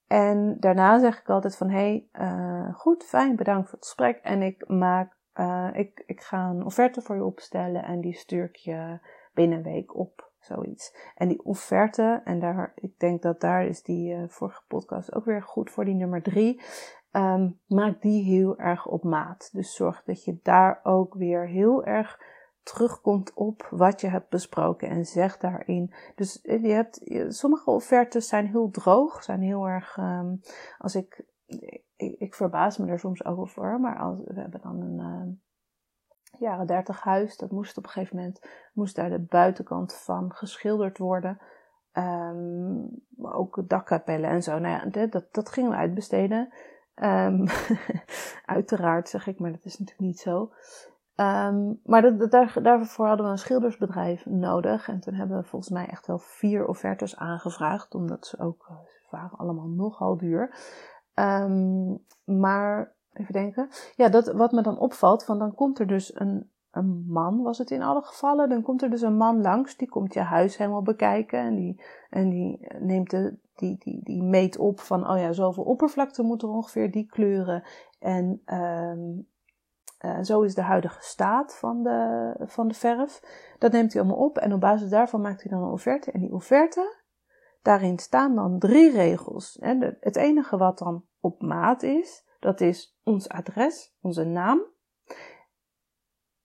En 0.08 0.58
daarna 0.60 1.00
zeg 1.00 1.20
ik 1.20 1.30
altijd 1.30 1.58
van, 1.58 1.70
hey, 1.70 2.08
uh, 2.14 2.74
goed, 2.76 3.04
fijn, 3.04 3.36
bedankt 3.36 3.70
voor 3.70 3.78
het 3.78 3.88
gesprek. 3.88 4.18
En 4.18 4.42
ik 4.42 4.68
maak, 4.68 5.18
uh, 5.36 5.70
ik, 5.74 6.04
ik 6.06 6.22
ga 6.22 6.50
een 6.50 6.66
offerte 6.66 7.02
voor 7.02 7.16
je 7.16 7.26
opstellen 7.26 7.84
en 7.84 8.02
die 8.02 8.14
stuur 8.14 8.44
ik 8.44 8.56
je 8.56 9.00
binnen 9.34 9.58
een 9.58 9.64
week 9.64 9.96
op, 9.96 10.32
zoiets. 10.40 11.12
En 11.16 11.28
die 11.28 11.44
offerte, 11.44 12.22
en 12.24 12.40
daar, 12.40 12.72
ik 12.76 13.00
denk 13.00 13.22
dat 13.22 13.42
daar 13.42 13.66
is 13.66 13.84
die 13.84 14.16
uh, 14.16 14.24
vorige 14.28 14.62
podcast 14.68 15.16
ook 15.16 15.26
weer 15.26 15.44
goed 15.44 15.72
voor, 15.72 15.86
die 15.86 15.96
nummer 15.96 16.22
drie. 16.22 16.62
Um, 17.12 17.60
maak 17.68 18.02
die 18.02 18.24
heel 18.24 18.58
erg 18.58 18.88
op 18.88 19.04
maat. 19.04 19.50
Dus 19.54 19.76
zorg 19.76 20.04
dat 20.04 20.24
je 20.24 20.40
daar 20.44 20.80
ook 20.84 21.14
weer 21.14 21.48
heel 21.48 21.86
erg 21.86 22.20
terugkomt 22.66 23.34
op 23.34 23.68
wat 23.70 24.02
je 24.02 24.08
hebt 24.08 24.30
besproken 24.30 24.90
en 24.90 25.06
zeg 25.06 25.38
daarin. 25.38 25.94
Dus 26.16 26.42
eh, 26.42 26.64
je 26.64 26.72
hebt, 26.72 27.02
sommige 27.28 27.70
offertes 27.70 28.28
zijn 28.28 28.48
heel 28.48 28.70
droog, 28.70 29.24
zijn 29.24 29.42
heel 29.42 29.68
erg, 29.68 29.98
um, 29.98 30.42
als 30.78 30.96
ik, 30.96 31.26
ik, 31.96 32.36
verbaas 32.36 32.78
me 32.78 32.88
er 32.88 33.00
soms 33.00 33.26
ook 33.26 33.40
over, 33.40 33.80
maar 33.80 34.00
als, 34.00 34.20
we 34.24 34.40
hebben 34.40 34.62
dan 34.62 34.82
een 34.82 35.00
uh, 35.00 36.40
jaren 36.40 36.68
30 36.68 37.02
huis, 37.02 37.38
dat 37.38 37.52
moest 37.52 37.78
op 37.78 37.84
een 37.84 37.90
gegeven 37.90 38.16
moment, 38.16 38.42
moest 38.74 38.96
daar 38.96 39.10
de 39.10 39.20
buitenkant 39.20 39.94
van 39.94 40.34
geschilderd 40.34 40.98
worden. 40.98 41.40
Um, 41.94 42.90
ook 43.22 43.64
dakkapellen 43.68 44.30
en 44.30 44.44
zo. 44.44 44.60
Nou 44.60 44.92
ja, 44.92 45.06
dat, 45.08 45.34
dat 45.34 45.50
gingen 45.50 45.70
we 45.70 45.76
uitbesteden. 45.76 46.54
Uiteraard 48.46 49.10
zeg 49.10 49.28
ik, 49.28 49.40
maar 49.40 49.52
dat 49.52 49.66
is 49.66 49.78
natuurlijk 49.80 50.08
niet 50.08 50.20
zo. 50.20 50.52
Um, 51.18 51.80
maar 51.84 52.02
dat, 52.02 52.32
daar, 52.32 52.60
daarvoor 52.62 53.08
hadden 53.08 53.26
we 53.26 53.32
een 53.32 53.38
schildersbedrijf 53.38 54.26
nodig. 54.26 54.88
En 54.88 55.00
toen 55.00 55.14
hebben 55.14 55.38
we 55.38 55.44
volgens 55.44 55.72
mij 55.72 55.88
echt 55.88 56.08
wel 56.08 56.20
vier 56.20 56.68
offertes 56.68 57.18
aangevraagd. 57.18 57.96
Omdat 57.96 58.28
ze 58.28 58.40
ook, 58.40 58.68
uh, 58.72 58.78
ze 58.86 59.08
waren 59.10 59.38
allemaal 59.38 59.68
nogal 59.68 60.18
duur. 60.18 60.56
Um, 61.14 62.06
maar, 62.24 62.96
even 63.14 63.34
denken. 63.34 63.68
Ja, 63.96 64.10
dat, 64.10 64.28
wat 64.28 64.52
me 64.52 64.62
dan 64.62 64.80
opvalt, 64.80 65.26
van 65.26 65.40
dan 65.40 65.54
komt 65.54 65.80
er 65.80 65.88
dus 65.88 66.20
een, 66.20 66.52
een 66.72 67.06
man, 67.08 67.42
was 67.42 67.58
het 67.58 67.72
in 67.72 67.84
alle 67.84 68.02
gevallen. 68.02 68.50
Dan 68.50 68.62
komt 68.62 68.82
er 68.82 68.90
dus 68.90 69.02
een 69.02 69.18
man 69.18 69.42
langs, 69.42 69.78
die 69.78 69.90
komt 69.90 70.14
je 70.14 70.20
huis 70.20 70.58
helemaal 70.58 70.82
bekijken. 70.82 71.40
En 71.40 71.56
die, 71.56 71.84
en 72.10 72.30
die 72.30 72.68
neemt 72.80 73.10
de, 73.10 73.38
die, 73.56 73.78
die, 73.78 74.04
die 74.04 74.24
meet 74.24 74.58
op 74.58 74.80
van, 74.80 75.10
oh 75.10 75.18
ja, 75.18 75.34
zoveel 75.34 75.64
oppervlakte 75.64 76.24
moet 76.24 76.42
er 76.42 76.50
ongeveer, 76.50 76.92
die 76.92 77.06
kleuren. 77.06 77.64
En 78.00 78.42
um, 78.46 79.28
uh, 80.00 80.20
zo 80.22 80.42
is 80.42 80.56
de 80.56 80.62
huidige 80.62 81.02
staat 81.02 81.56
van 81.56 81.84
de, 81.84 82.34
van 82.40 82.68
de 82.68 82.74
verf. 82.74 83.22
Dat 83.60 83.72
neemt 83.72 83.94
hij 83.94 84.02
allemaal 84.02 84.26
op 84.26 84.38
en 84.38 84.54
op 84.54 84.60
basis 84.60 84.90
daarvan 84.90 85.22
maakt 85.22 85.42
hij 85.42 85.52
dan 85.52 85.64
een 85.64 85.72
offerte. 85.72 86.12
En 86.12 86.20
die 86.20 86.34
offerte, 86.34 87.04
daarin 87.62 88.00
staan 88.00 88.36
dan 88.36 88.60
drie 88.60 88.92
regels. 88.92 89.58
Het 90.00 90.16
enige 90.16 90.58
wat 90.58 90.78
dan 90.78 91.06
op 91.20 91.42
maat 91.42 91.84
is, 91.84 92.26
dat 92.40 92.62
is 92.62 92.98
ons 93.04 93.30
adres, 93.30 93.96
onze 94.02 94.24
naam 94.24 94.62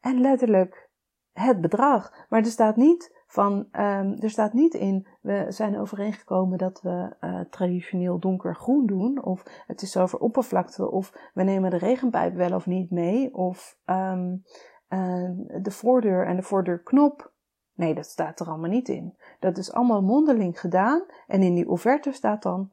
en 0.00 0.20
letterlijk 0.20 0.90
het 1.32 1.60
bedrag. 1.60 2.26
Maar 2.28 2.40
er 2.40 2.46
staat 2.46 2.76
niet 2.76 3.19
van, 3.30 3.68
um, 3.72 4.16
er 4.20 4.30
staat 4.30 4.52
niet 4.52 4.74
in, 4.74 5.06
we 5.20 5.46
zijn 5.48 5.78
overeengekomen 5.78 6.58
dat 6.58 6.80
we 6.82 7.16
uh, 7.20 7.40
traditioneel 7.40 8.18
donkergroen 8.18 8.86
doen, 8.86 9.22
of 9.24 9.62
het 9.66 9.82
is 9.82 9.96
over 9.96 10.18
oppervlakte, 10.18 10.90
of 10.90 11.30
we 11.34 11.42
nemen 11.42 11.70
de 11.70 11.76
regenpijp 11.76 12.34
wel 12.34 12.54
of 12.54 12.66
niet 12.66 12.90
mee, 12.90 13.34
of 13.34 13.78
um, 13.86 14.42
uh, 14.88 15.30
de 15.62 15.70
voordeur 15.70 16.26
en 16.26 16.36
de 16.36 16.42
voordeurknop. 16.42 17.32
Nee, 17.74 17.94
dat 17.94 18.06
staat 18.06 18.40
er 18.40 18.46
allemaal 18.46 18.70
niet 18.70 18.88
in. 18.88 19.16
Dat 19.38 19.58
is 19.58 19.72
allemaal 19.72 20.02
mondeling 20.02 20.60
gedaan 20.60 21.04
en 21.26 21.42
in 21.42 21.54
die 21.54 21.68
offerte 21.68 22.12
staat 22.12 22.42
dan 22.42 22.70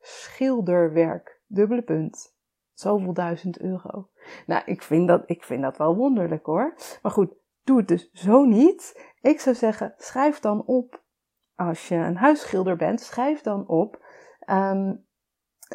schilderwerk, 0.00 1.40
dubbele 1.46 1.82
punt. 1.82 2.34
Zoveel 2.72 3.12
duizend 3.12 3.60
euro. 3.60 4.08
Nou, 4.46 4.62
ik 4.64 4.82
vind 4.82 5.08
dat, 5.08 5.22
ik 5.26 5.44
vind 5.44 5.62
dat 5.62 5.76
wel 5.76 5.96
wonderlijk 5.96 6.46
hoor. 6.46 6.74
Maar 7.02 7.12
goed, 7.12 7.34
doe 7.64 7.76
het 7.78 7.88
dus 7.88 8.10
zo 8.12 8.44
niet. 8.44 9.14
Ik 9.26 9.40
zou 9.40 9.56
zeggen, 9.56 9.94
schrijf 9.96 10.40
dan 10.40 10.64
op, 10.64 11.02
als 11.54 11.88
je 11.88 11.94
een 11.94 12.16
huisschilder 12.16 12.76
bent, 12.76 13.00
schrijf 13.00 13.40
dan 13.40 13.68
op 13.68 14.04
um, 14.50 15.06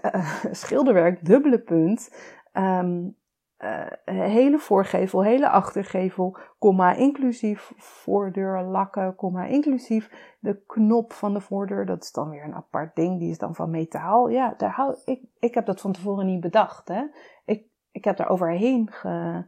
uh, 0.04 0.46
schilderwerk, 0.52 1.26
dubbele 1.26 1.60
punt, 1.60 2.16
um, 2.54 3.18
uh, 3.58 3.88
hele 4.04 4.58
voorgevel, 4.60 5.24
hele 5.24 5.50
achtergevel, 5.50 6.38
komma, 6.60 6.94
inclusief 6.94 7.74
voordeur 7.78 8.64
lakken, 8.64 9.16
komma, 9.16 9.46
inclusief 9.46 10.36
de 10.40 10.64
knop 10.66 11.14
van 11.14 11.34
de 11.34 11.42
voordeur. 11.42 11.86
Dat 11.86 12.04
is 12.04 12.12
dan 12.12 12.30
weer 12.30 12.44
een 12.44 12.56
apart 12.56 12.96
ding, 12.96 13.20
die 13.20 13.30
is 13.30 13.38
dan 13.38 13.56
van 13.56 13.70
metaal. 13.70 14.30
Ja, 14.30 14.54
daar 14.58 14.72
hou, 14.72 14.96
ik, 15.06 15.22
ik 15.40 15.54
heb 15.54 15.66
dat 15.66 15.82
van 15.82 15.92
tevoren 15.92 16.26
niet 16.26 16.42
bedacht. 16.42 16.88
Hè. 16.88 17.04
Ik, 17.46 17.66
ik 17.92 18.04
heb 18.04 18.18
daar 18.18 18.30
overheen 18.30 18.92
ge, 18.92 19.46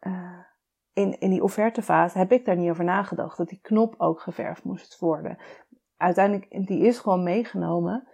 uh, 0.00 0.38
in, 0.92 1.20
in 1.20 1.30
die 1.30 1.42
offertefase 1.42 2.18
heb 2.18 2.32
ik 2.32 2.44
daar 2.44 2.56
niet 2.56 2.70
over 2.70 2.84
nagedacht, 2.84 3.36
dat 3.36 3.48
die 3.48 3.60
knop 3.60 3.94
ook 3.98 4.20
geverfd 4.20 4.64
moest 4.64 4.98
worden. 4.98 5.38
Uiteindelijk, 5.96 6.66
die 6.66 6.80
is 6.80 6.98
gewoon 6.98 7.22
meegenomen. 7.22 8.08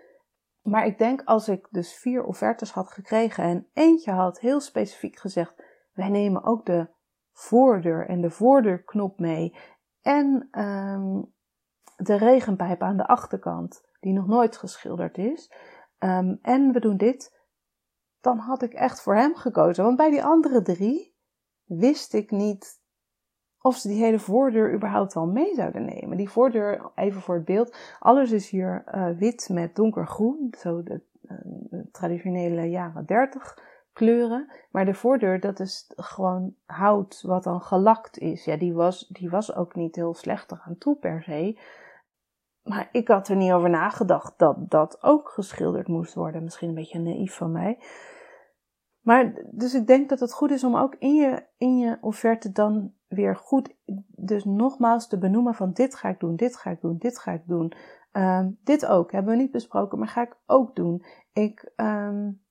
Maar 0.62 0.86
ik 0.86 0.98
denk 0.98 1.22
als 1.24 1.48
ik 1.48 1.68
dus 1.70 1.94
vier 1.94 2.24
offertes 2.24 2.70
had 2.70 2.90
gekregen 2.90 3.44
en 3.44 3.68
eentje 3.72 4.10
had 4.10 4.40
heel 4.40 4.60
specifiek 4.60 5.16
gezegd: 5.16 5.64
wij 5.92 6.08
nemen 6.08 6.44
ook 6.44 6.66
de 6.66 6.88
voordeur 7.32 8.08
en 8.08 8.20
de 8.20 8.30
voordeurknop 8.30 9.18
mee 9.18 9.56
en 10.02 10.48
um, 10.50 11.32
de 11.96 12.16
regenpijp 12.16 12.82
aan 12.82 12.96
de 12.96 13.06
achterkant, 13.06 13.84
die 14.00 14.12
nog 14.12 14.26
nooit 14.26 14.56
geschilderd 14.56 15.18
is. 15.18 15.52
Um, 15.98 16.38
en 16.42 16.72
we 16.72 16.80
doen 16.80 16.96
dit, 16.96 17.42
dan 18.20 18.38
had 18.38 18.62
ik 18.62 18.72
echt 18.72 19.00
voor 19.00 19.16
hem 19.16 19.34
gekozen. 19.34 19.84
Want 19.84 19.96
bij 19.96 20.10
die 20.10 20.24
andere 20.24 20.62
drie 20.62 21.13
wist 21.64 22.14
ik 22.14 22.30
niet 22.30 22.82
of 23.64 23.76
ze 23.76 23.88
die 23.88 24.02
hele 24.02 24.18
voordeur 24.18 24.74
überhaupt 24.74 25.14
wel 25.14 25.26
mee 25.26 25.54
zouden 25.54 25.84
nemen. 25.84 26.16
Die 26.16 26.30
voordeur, 26.30 26.90
even 26.94 27.20
voor 27.20 27.34
het 27.34 27.44
beeld, 27.44 27.76
alles 27.98 28.32
is 28.32 28.50
hier 28.50 28.84
uh, 28.94 29.08
wit 29.18 29.48
met 29.52 29.76
donkergroen, 29.76 30.54
zo 30.58 30.82
de, 30.82 31.00
de, 31.20 31.88
traditionele 31.92 32.70
jaren 32.70 33.06
30 33.06 33.58
kleuren. 33.92 34.52
Maar 34.70 34.84
de 34.84 34.94
voordeur, 34.94 35.40
dat 35.40 35.60
is 35.60 35.92
gewoon 35.96 36.54
hout 36.64 37.22
wat 37.22 37.44
dan 37.44 37.60
gelakt 37.60 38.18
is. 38.18 38.44
Ja, 38.44 38.56
die 38.56 38.74
was, 38.74 39.08
die 39.08 39.30
was 39.30 39.54
ook 39.54 39.74
niet 39.74 39.94
heel 39.94 40.14
slecht 40.14 40.52
aan 40.52 40.78
toe 40.78 40.96
per 40.96 41.22
se. 41.22 41.58
Maar 42.62 42.88
ik 42.92 43.08
had 43.08 43.28
er 43.28 43.36
niet 43.36 43.52
over 43.52 43.70
nagedacht 43.70 44.38
dat 44.38 44.70
dat 44.70 45.02
ook 45.02 45.28
geschilderd 45.28 45.88
moest 45.88 46.14
worden. 46.14 46.42
Misschien 46.42 46.68
een 46.68 46.74
beetje 46.74 46.98
naïef 46.98 47.34
van 47.34 47.52
mij. 47.52 47.78
Maar 49.04 49.44
dus 49.50 49.74
ik 49.74 49.86
denk 49.86 50.08
dat 50.08 50.20
het 50.20 50.32
goed 50.32 50.50
is 50.50 50.64
om 50.64 50.76
ook 50.76 50.96
in 50.98 51.14
je, 51.14 51.42
in 51.56 51.78
je 51.78 51.98
offerte 52.00 52.52
dan 52.52 52.92
weer 53.08 53.36
goed, 53.36 53.74
dus 54.06 54.44
nogmaals 54.44 55.08
te 55.08 55.18
benoemen 55.18 55.54
van 55.54 55.72
dit 55.72 55.94
ga 55.94 56.08
ik 56.08 56.20
doen, 56.20 56.36
dit 56.36 56.56
ga 56.56 56.70
ik 56.70 56.80
doen, 56.80 56.96
dit 56.98 57.18
ga 57.18 57.32
ik 57.32 57.42
doen. 57.46 57.72
Um, 58.12 58.58
dit 58.64 58.86
ook, 58.86 59.12
hebben 59.12 59.36
we 59.36 59.42
niet 59.42 59.50
besproken, 59.50 59.98
maar 59.98 60.08
ga 60.08 60.22
ik 60.22 60.36
ook 60.46 60.76
doen. 60.76 61.04
Ik, 61.32 61.72
um, 61.76 62.42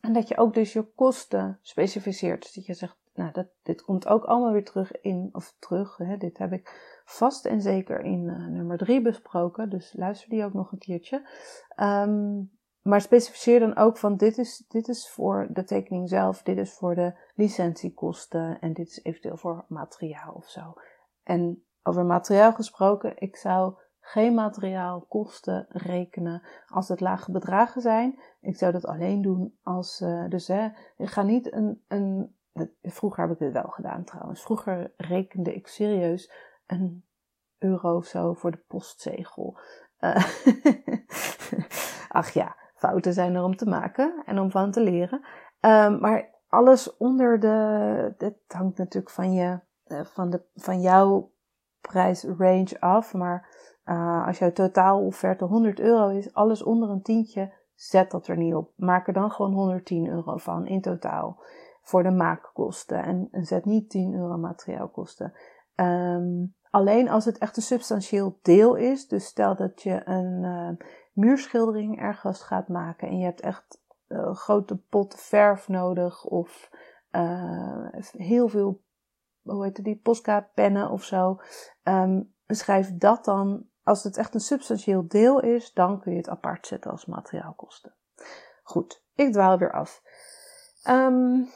en 0.00 0.12
dat 0.12 0.28
je 0.28 0.36
ook 0.36 0.54
dus 0.54 0.72
je 0.72 0.82
kosten 0.94 1.58
specificeert. 1.62 2.42
Dus 2.42 2.52
dat 2.52 2.66
je 2.66 2.74
zegt, 2.74 2.96
nou, 3.14 3.32
dat, 3.32 3.46
dit 3.62 3.82
komt 3.82 4.06
ook 4.06 4.24
allemaal 4.24 4.52
weer 4.52 4.64
terug 4.64 5.00
in, 5.00 5.28
of 5.32 5.54
terug, 5.58 5.96
hè, 5.96 6.16
dit 6.16 6.38
heb 6.38 6.52
ik 6.52 7.00
vast 7.04 7.46
en 7.46 7.60
zeker 7.60 8.00
in 8.00 8.24
uh, 8.24 8.46
nummer 8.46 8.78
drie 8.78 9.02
besproken. 9.02 9.70
Dus 9.70 9.92
luister 9.96 10.28
die 10.28 10.44
ook 10.44 10.54
nog 10.54 10.72
een 10.72 10.78
keertje. 10.78 11.28
Um, 11.76 12.50
maar 12.88 13.00
specificeer 13.00 13.60
dan 13.60 13.76
ook 13.76 13.96
van 13.96 14.16
dit 14.16 14.38
is, 14.38 14.64
dit 14.68 14.88
is 14.88 15.08
voor 15.08 15.48
de 15.50 15.64
tekening 15.64 16.08
zelf, 16.08 16.42
dit 16.42 16.58
is 16.58 16.72
voor 16.72 16.94
de 16.94 17.14
licentiekosten 17.34 18.60
en 18.60 18.72
dit 18.72 18.88
is 18.88 19.02
eventueel 19.02 19.36
voor 19.36 19.64
materiaal 19.68 20.32
of 20.32 20.48
zo. 20.48 20.74
En 21.22 21.64
over 21.82 22.04
materiaal 22.04 22.52
gesproken, 22.52 23.12
ik 23.16 23.36
zou 23.36 23.74
geen 24.00 24.34
materiaalkosten 24.34 25.66
rekenen 25.68 26.42
als 26.66 26.88
het 26.88 27.00
lage 27.00 27.32
bedragen 27.32 27.80
zijn. 27.80 28.20
Ik 28.40 28.56
zou 28.56 28.72
dat 28.72 28.86
alleen 28.86 29.22
doen 29.22 29.58
als, 29.62 30.00
uh, 30.00 30.28
dus 30.28 30.46
hè, 30.46 30.68
ik 30.96 31.08
ga 31.08 31.22
niet 31.22 31.52
een, 31.52 31.82
een, 31.88 32.36
vroeger 32.82 33.22
heb 33.22 33.32
ik 33.32 33.38
dit 33.38 33.52
wel 33.52 33.68
gedaan 33.68 34.04
trouwens. 34.04 34.42
Vroeger 34.42 34.92
rekende 34.96 35.54
ik 35.54 35.66
serieus 35.66 36.32
een 36.66 37.04
euro 37.58 37.96
of 37.96 38.06
zo 38.06 38.34
voor 38.34 38.50
de 38.50 38.62
postzegel. 38.66 39.58
Uh, 40.00 40.24
ach 42.08 42.30
ja, 42.30 42.56
Fouten 42.78 43.12
zijn 43.12 43.34
er 43.34 43.42
om 43.42 43.56
te 43.56 43.66
maken 43.66 44.22
en 44.26 44.38
om 44.38 44.50
van 44.50 44.70
te 44.70 44.80
leren. 44.80 45.20
Um, 45.60 46.00
maar 46.00 46.30
alles 46.48 46.96
onder 46.96 47.40
de. 47.40 48.14
Dit 48.18 48.34
hangt 48.48 48.78
natuurlijk 48.78 49.14
van, 49.14 49.32
je, 49.32 49.60
uh, 49.86 50.04
van, 50.04 50.30
de, 50.30 50.42
van 50.54 50.80
jouw 50.80 51.30
prijsrange 51.80 52.80
af. 52.80 53.14
Maar 53.14 53.48
uh, 53.84 54.26
als 54.26 54.38
jouw 54.38 54.52
totaal 54.52 55.04
offerte 55.04 55.44
100 55.44 55.80
euro 55.80 56.08
is, 56.08 56.34
alles 56.34 56.62
onder 56.62 56.90
een 56.90 57.02
tientje, 57.02 57.52
zet 57.74 58.10
dat 58.10 58.26
er 58.26 58.36
niet 58.36 58.54
op. 58.54 58.72
Maak 58.76 59.06
er 59.06 59.12
dan 59.12 59.30
gewoon 59.30 59.52
110 59.52 60.06
euro 60.06 60.36
van 60.36 60.66
in 60.66 60.80
totaal. 60.80 61.42
Voor 61.82 62.02
de 62.02 62.10
maakkosten. 62.10 63.02
En, 63.02 63.28
en 63.30 63.44
zet 63.44 63.64
niet 63.64 63.90
10 63.90 64.14
euro 64.14 64.36
materiaalkosten. 64.36 65.32
Um, 65.74 66.54
alleen 66.70 67.08
als 67.08 67.24
het 67.24 67.38
echt 67.38 67.56
een 67.56 67.62
substantieel 67.62 68.38
deel 68.42 68.74
is. 68.74 69.08
Dus 69.08 69.26
stel 69.26 69.56
dat 69.56 69.82
je 69.82 70.00
een. 70.04 70.42
Uh, 70.42 70.86
muurschildering 71.18 72.00
ergens 72.00 72.42
gaat 72.42 72.68
maken 72.68 73.08
en 73.08 73.18
je 73.18 73.24
hebt 73.24 73.40
echt 73.40 73.80
een 74.06 74.28
uh, 74.28 74.34
grote 74.34 74.76
pot 74.76 75.14
verf 75.14 75.68
nodig 75.68 76.24
of 76.24 76.70
uh, 77.10 77.86
heel 78.12 78.48
veel, 78.48 78.82
hoe 79.42 79.64
heet 79.64 79.76
het, 79.76 79.86
die 79.86 80.00
Posca-pennen 80.02 80.90
of 80.90 81.04
zo, 81.04 81.40
um, 81.82 82.34
schrijf 82.46 82.96
dat 82.96 83.24
dan, 83.24 83.66
als 83.82 84.02
het 84.02 84.16
echt 84.16 84.34
een 84.34 84.40
substantieel 84.40 85.08
deel 85.08 85.40
is, 85.40 85.72
dan 85.72 86.00
kun 86.00 86.12
je 86.12 86.18
het 86.18 86.28
apart 86.28 86.66
zetten 86.66 86.90
als 86.90 87.06
materiaalkosten. 87.06 87.94
Goed, 88.62 89.04
ik 89.14 89.32
dwaal 89.32 89.58
weer 89.58 89.72
af. 89.72 90.02
Um, 90.88 91.48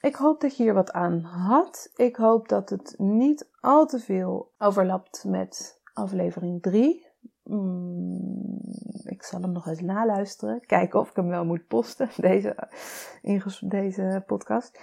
ik 0.00 0.14
hoop 0.14 0.40
dat 0.40 0.56
je 0.56 0.62
hier 0.62 0.74
wat 0.74 0.92
aan 0.92 1.20
had. 1.20 1.90
Ik 1.96 2.16
hoop 2.16 2.48
dat 2.48 2.70
het 2.70 2.94
niet 2.98 3.48
al 3.60 3.86
te 3.86 3.98
veel 3.98 4.50
overlapt 4.58 5.24
met 5.24 5.80
aflevering 5.92 6.62
3. 6.62 7.06
Mm, 7.42 8.60
ik 9.04 9.22
zal 9.22 9.40
hem 9.40 9.52
nog 9.52 9.66
eens 9.66 9.80
naluisteren. 9.80 10.60
Kijken 10.66 11.00
of 11.00 11.10
ik 11.10 11.16
hem 11.16 11.28
wel 11.28 11.44
moet 11.44 11.66
posten, 11.66 12.08
deze, 12.28 12.68
deze 13.60 14.22
podcast. 14.26 14.80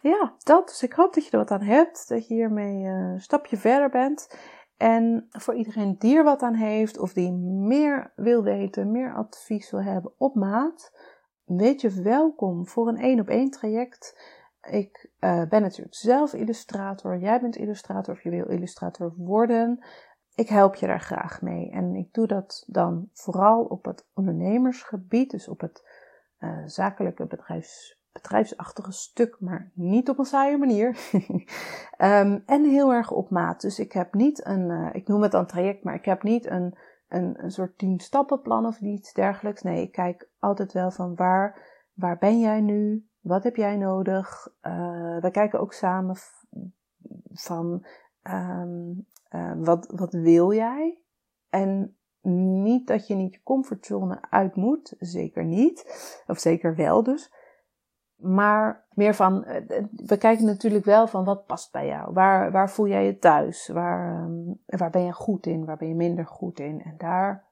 Ja, 0.00 0.34
dat. 0.38 0.68
Dus 0.68 0.82
ik 0.82 0.92
hoop 0.92 1.14
dat 1.14 1.24
je 1.24 1.30
er 1.30 1.38
wat 1.38 1.50
aan 1.50 1.62
hebt. 1.62 2.08
Dat 2.08 2.28
je 2.28 2.34
hiermee 2.34 2.82
uh, 2.82 2.90
een 2.90 3.20
stapje 3.20 3.56
verder 3.56 3.90
bent. 3.90 4.28
En 4.76 5.26
voor 5.30 5.54
iedereen 5.54 5.96
die 5.98 6.16
er 6.16 6.24
wat 6.24 6.42
aan 6.42 6.54
heeft, 6.54 6.98
of 6.98 7.12
die 7.12 7.32
meer 7.32 8.12
wil 8.16 8.42
weten, 8.42 8.92
meer 8.92 9.14
advies 9.14 9.70
wil 9.70 9.82
hebben 9.82 10.12
op 10.16 10.34
maat, 10.34 10.92
weet 11.44 11.80
je 11.80 12.02
welkom 12.02 12.66
voor 12.66 12.88
een 12.88 12.96
één 12.96 13.20
op 13.20 13.28
één 13.28 13.50
traject. 13.50 14.36
Ik 14.60 15.10
uh, 15.20 15.44
ben 15.48 15.62
natuurlijk 15.62 15.94
zelf 15.94 16.32
illustrator, 16.34 17.18
jij 17.18 17.40
bent 17.40 17.56
illustrator 17.56 18.14
of 18.14 18.22
je 18.22 18.30
wil 18.30 18.46
illustrator 18.46 19.12
worden. 19.16 19.84
Ik 20.34 20.48
help 20.48 20.74
je 20.74 20.86
daar 20.86 21.00
graag 21.00 21.42
mee. 21.42 21.70
En 21.70 21.94
ik 21.94 22.12
doe 22.12 22.26
dat 22.26 22.64
dan 22.66 23.08
vooral 23.12 23.64
op 23.64 23.84
het 23.84 24.06
ondernemersgebied, 24.14 25.30
dus 25.30 25.48
op 25.48 25.60
het 25.60 25.82
uh, 26.38 26.66
zakelijke 26.66 27.26
bedrijfs, 27.26 28.00
bedrijfsachtige 28.12 28.92
stuk, 28.92 29.36
maar 29.40 29.70
niet 29.74 30.08
op 30.08 30.18
een 30.18 30.24
saaie 30.24 30.58
manier. 30.58 30.98
um, 31.98 32.42
en 32.54 32.64
heel 32.64 32.92
erg 32.92 33.10
op 33.10 33.30
maat. 33.30 33.60
Dus 33.60 33.78
ik 33.78 33.92
heb 33.92 34.14
niet 34.14 34.46
een, 34.46 34.70
uh, 34.70 34.88
ik 34.92 35.08
noem 35.08 35.22
het 35.22 35.32
dan 35.32 35.46
traject, 35.46 35.84
maar 35.84 35.94
ik 35.94 36.04
heb 36.04 36.22
niet 36.22 36.46
een, 36.46 36.78
een, 37.08 37.44
een 37.44 37.50
soort 37.50 37.78
tien 37.78 38.00
stappenplan 38.00 38.66
of 38.66 38.80
iets 38.80 39.12
dergelijks. 39.12 39.62
Nee, 39.62 39.82
ik 39.82 39.92
kijk 39.92 40.28
altijd 40.38 40.72
wel 40.72 40.90
van 40.90 41.14
waar, 41.14 41.62
waar 41.94 42.18
ben 42.18 42.40
jij 42.40 42.60
nu? 42.60 43.08
Wat 43.28 43.42
heb 43.44 43.56
jij 43.56 43.76
nodig? 43.76 44.48
Uh, 44.62 45.20
we 45.20 45.30
kijken 45.30 45.60
ook 45.60 45.72
samen 45.72 46.16
van 47.32 47.86
um, 48.22 49.06
uh, 49.30 49.52
wat, 49.56 49.92
wat 49.94 50.12
wil 50.12 50.52
jij? 50.52 50.98
En 51.48 51.96
niet 52.62 52.86
dat 52.86 53.06
je 53.06 53.14
niet 53.14 53.34
je 53.34 53.42
comfortzone 53.42 54.20
uit 54.30 54.54
moet, 54.54 54.94
zeker 54.98 55.44
niet. 55.44 55.84
Of 56.26 56.38
zeker 56.38 56.76
wel 56.76 57.02
dus. 57.02 57.32
Maar 58.14 58.86
meer 58.90 59.14
van, 59.14 59.44
eh, 59.44 59.84
we 59.90 60.16
kijken 60.16 60.44
natuurlijk 60.44 60.84
wel 60.84 61.06
van 61.06 61.24
wat 61.24 61.46
past 61.46 61.72
bij 61.72 61.86
jou. 61.86 62.12
Waar, 62.12 62.50
waar 62.50 62.70
voel 62.70 62.88
jij 62.88 63.04
je 63.04 63.18
thuis? 63.18 63.68
Waar, 63.68 64.22
um, 64.22 64.60
waar 64.66 64.90
ben 64.90 65.04
je 65.04 65.12
goed 65.12 65.46
in? 65.46 65.64
Waar 65.64 65.76
ben 65.76 65.88
je 65.88 65.94
minder 65.94 66.26
goed 66.26 66.60
in? 66.60 66.82
En 66.82 66.94
daar 66.98 67.48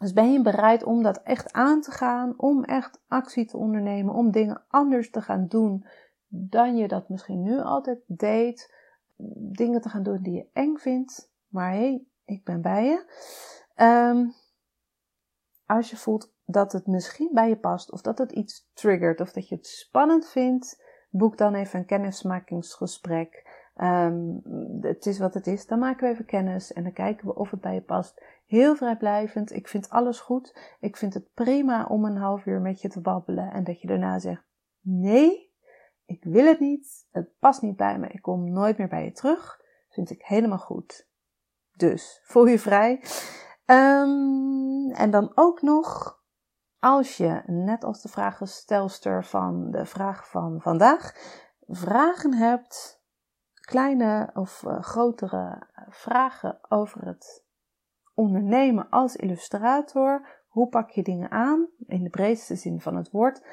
Dus 0.00 0.12
ben 0.12 0.32
je 0.32 0.42
bereid 0.42 0.84
om 0.84 1.02
dat 1.02 1.22
echt 1.22 1.52
aan 1.52 1.80
te 1.80 1.90
gaan, 1.90 2.34
om 2.36 2.64
echt 2.64 3.00
actie 3.08 3.46
te 3.46 3.56
ondernemen, 3.56 4.14
om 4.14 4.30
dingen 4.30 4.62
anders 4.68 5.10
te 5.10 5.22
gaan 5.22 5.46
doen 5.46 5.86
dan 6.28 6.76
je 6.76 6.88
dat 6.88 7.08
misschien 7.08 7.42
nu 7.42 7.60
altijd 7.60 7.98
deed. 8.06 8.74
Dingen 9.52 9.80
te 9.80 9.88
gaan 9.88 10.02
doen 10.02 10.22
die 10.22 10.34
je 10.34 10.46
eng 10.52 10.76
vindt, 10.76 11.30
maar 11.48 11.72
hé, 11.72 11.78
hey, 11.78 12.04
ik 12.24 12.44
ben 12.44 12.60
bij 12.60 12.84
je. 12.84 13.04
Um, 13.84 14.34
als 15.66 15.90
je 15.90 15.96
voelt 15.96 16.32
dat 16.44 16.72
het 16.72 16.86
misschien 16.86 17.30
bij 17.32 17.48
je 17.48 17.56
past, 17.56 17.92
of 17.92 18.00
dat 18.00 18.18
het 18.18 18.32
iets 18.32 18.70
triggert, 18.74 19.20
of 19.20 19.32
dat 19.32 19.48
je 19.48 19.54
het 19.54 19.66
spannend 19.66 20.28
vindt, 20.28 20.82
boek 21.10 21.36
dan 21.36 21.54
even 21.54 21.78
een 21.78 21.86
kennismakingsgesprek. 21.86 23.49
Um, 23.82 24.40
het 24.80 25.06
is 25.06 25.18
wat 25.18 25.34
het 25.34 25.46
is. 25.46 25.66
Dan 25.66 25.78
maken 25.78 26.06
we 26.06 26.12
even 26.12 26.24
kennis 26.24 26.72
en 26.72 26.82
dan 26.82 26.92
kijken 26.92 27.26
we 27.26 27.34
of 27.34 27.50
het 27.50 27.60
bij 27.60 27.74
je 27.74 27.82
past. 27.82 28.22
Heel 28.46 28.76
vrijblijvend. 28.76 29.52
Ik 29.52 29.68
vind 29.68 29.90
alles 29.90 30.20
goed. 30.20 30.74
Ik 30.80 30.96
vind 30.96 31.14
het 31.14 31.34
prima 31.34 31.84
om 31.84 32.04
een 32.04 32.16
half 32.16 32.46
uur 32.46 32.60
met 32.60 32.80
je 32.80 32.88
te 32.88 33.00
babbelen 33.00 33.52
en 33.52 33.64
dat 33.64 33.80
je 33.80 33.86
daarna 33.86 34.18
zegt: 34.18 34.42
nee, 34.80 35.52
ik 36.04 36.24
wil 36.24 36.46
het 36.46 36.60
niet. 36.60 37.06
Het 37.10 37.38
past 37.38 37.62
niet 37.62 37.76
bij 37.76 37.98
me. 37.98 38.08
Ik 38.08 38.22
kom 38.22 38.52
nooit 38.52 38.78
meer 38.78 38.88
bij 38.88 39.04
je 39.04 39.12
terug. 39.12 39.60
Vind 39.88 40.10
ik 40.10 40.22
helemaal 40.22 40.58
goed. 40.58 41.08
Dus 41.76 42.20
voel 42.24 42.46
je 42.46 42.58
vrij. 42.58 43.02
Um, 43.66 44.90
en 44.90 45.10
dan 45.10 45.32
ook 45.34 45.62
nog, 45.62 46.18
als 46.78 47.16
je, 47.16 47.42
net 47.46 47.84
als 47.84 48.02
de 48.02 48.08
vragenstelster 48.08 49.24
van 49.24 49.70
de 49.70 49.84
vraag 49.84 50.28
van 50.28 50.60
vandaag, 50.60 51.14
vragen 51.66 52.34
hebt, 52.34 52.99
kleine 53.70 54.30
of 54.34 54.62
uh, 54.66 54.82
grotere 54.82 55.66
vragen 55.88 56.58
over 56.68 57.06
het 57.06 57.44
ondernemen 58.14 58.88
als 58.88 59.16
illustrator, 59.16 60.26
hoe 60.48 60.68
pak 60.68 60.90
je 60.90 61.02
dingen 61.02 61.30
aan, 61.30 61.68
in 61.86 62.02
de 62.02 62.10
breedste 62.10 62.54
zin 62.54 62.80
van 62.80 62.96
het 62.96 63.10
woord, 63.10 63.46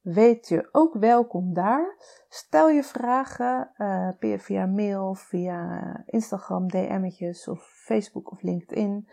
weet 0.00 0.48
je 0.48 0.68
ook 0.72 0.94
welkom 0.94 1.54
daar. 1.54 1.96
Stel 2.28 2.68
je 2.68 2.82
vragen 2.82 3.70
uh, 3.78 4.38
via 4.38 4.66
mail, 4.66 5.14
via 5.14 6.02
Instagram, 6.06 6.68
DM'tjes 6.68 7.48
of 7.48 7.62
Facebook 7.62 8.30
of 8.30 8.42
LinkedIn. 8.42 9.08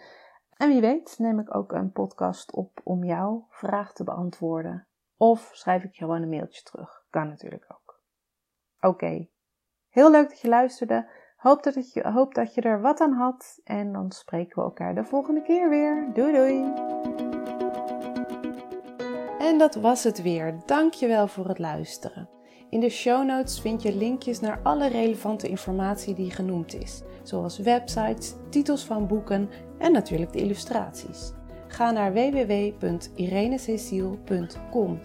En 0.58 0.70
wie 0.70 0.82
weet 0.82 1.16
neem 1.18 1.40
ik 1.40 1.56
ook 1.56 1.72
een 1.72 1.92
podcast 1.92 2.52
op 2.52 2.82
om 2.84 3.04
jouw 3.04 3.46
vraag 3.50 3.94
te 3.94 4.04
beantwoorden. 4.04 4.88
Of 5.18 5.50
schrijf 5.54 5.84
ik 5.84 5.94
je 5.94 6.04
gewoon 6.04 6.22
een 6.22 6.30
mailtje 6.30 6.64
terug. 6.64 7.06
Kan 7.10 7.28
natuurlijk 7.28 7.66
ook. 7.68 8.02
Oké, 8.82 9.28
heel 9.92 10.12
leuk 10.12 10.30
dat 10.30 10.40
je 10.40 10.48
luisterde. 10.48 11.10
Hoop 11.36 11.64
dat, 11.64 11.94
je, 11.94 12.08
hoop 12.08 12.34
dat 12.34 12.54
je 12.54 12.62
er 12.62 12.82
wat 12.82 13.02
aan 13.02 13.14
had. 13.14 13.60
En 13.64 13.92
dan 13.92 14.12
spreken 14.12 14.56
we 14.56 14.62
elkaar 14.62 14.96
de 14.96 15.04
volgende 15.04 15.42
keer 15.42 15.70
weer. 15.70 16.10
Doei 16.14 16.32
doei! 16.32 16.74
En 19.40 19.58
dat 19.58 19.76
was 19.76 20.04
het 20.04 20.22
weer. 20.22 20.60
Dankjewel 20.66 21.28
voor 21.28 21.48
het 21.48 21.60
luisteren. 21.60 22.30
In 22.70 22.80
de 22.80 22.90
show 22.90 23.26
notes 23.26 23.62
vind 23.62 23.82
je 23.82 23.96
linkjes 23.96 24.40
naar 24.40 24.60
alle 24.64 24.88
relevante 24.88 25.48
informatie 25.48 26.14
die 26.14 26.32
genoemd 26.32 26.74
is, 26.74 27.02
zoals 27.24 27.58
websites, 27.58 28.36
titels 28.50 28.86
van 28.86 29.08
boeken 29.08 29.50
en 29.78 29.92
natuurlijk 29.92 30.34
de 30.34 30.40
illustraties. 30.40 31.34
Ga 31.68 31.92
naar 31.92 32.14
www.irenececile.com 32.14 35.00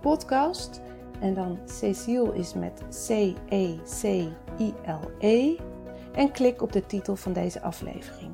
podcast 0.00 0.86
en 1.20 1.34
dan 1.34 1.58
Cecile 1.64 2.34
is 2.34 2.54
met 2.54 2.82
C-E-C-I-L-E 3.06 4.36
-E, 5.18 5.56
en 6.12 6.30
klik 6.30 6.62
op 6.62 6.72
de 6.72 6.86
titel 6.86 7.16
van 7.16 7.32
deze 7.32 7.62
aflevering. 7.62 8.30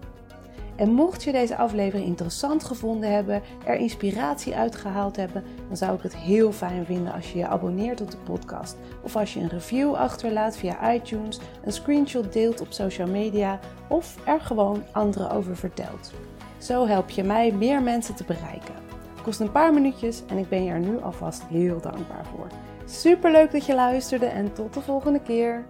En 0.77 0.93
mocht 0.93 1.23
je 1.25 1.33
deze 1.33 1.57
aflevering 1.57 2.07
interessant 2.07 2.65
gevonden 2.65 3.13
hebben, 3.13 3.43
er 3.65 3.77
inspiratie 3.77 4.55
uitgehaald 4.55 5.17
hebben, 5.17 5.45
dan 5.69 5.77
zou 5.77 5.97
ik 5.97 6.03
het 6.03 6.17
heel 6.17 6.53
fijn 6.53 6.85
vinden 6.85 7.13
als 7.13 7.33
je 7.33 7.39
je 7.39 7.47
abonneert 7.47 8.01
op 8.01 8.11
de 8.11 8.17
podcast. 8.17 8.77
Of 9.03 9.17
als 9.17 9.35
je 9.35 9.41
een 9.41 9.49
review 9.49 9.95
achterlaat 9.95 10.57
via 10.57 10.95
iTunes, 10.95 11.41
een 11.65 11.73
screenshot 11.73 12.33
deelt 12.33 12.61
op 12.61 12.73
social 12.73 13.09
media 13.09 13.61
of 13.89 14.17
er 14.27 14.41
gewoon 14.41 14.83
anderen 14.93 15.31
over 15.31 15.57
vertelt. 15.57 16.13
Zo 16.59 16.87
help 16.87 17.11
je 17.11 17.25
mij 17.25 17.53
meer 17.53 17.83
mensen 17.83 18.15
te 18.15 18.25
bereiken. 18.25 18.75
Het 19.15 19.23
kost 19.23 19.41
een 19.41 19.53
paar 19.53 19.75
minuutjes 19.75 20.23
en 20.27 20.39
ik 20.39 20.49
ben 20.49 20.65
je 20.65 20.71
er 20.71 20.81
nu 20.81 21.01
alvast 21.01 21.43
heel 21.45 21.81
dankbaar 21.81 22.27
voor. 22.27 22.47
Super 22.87 23.31
leuk 23.31 23.53
dat 23.53 23.67
je 23.67 23.75
luisterde 23.75 24.27
en 24.27 24.53
tot 24.53 24.75
de 24.75 24.81
volgende 24.81 25.21
keer. 25.21 25.65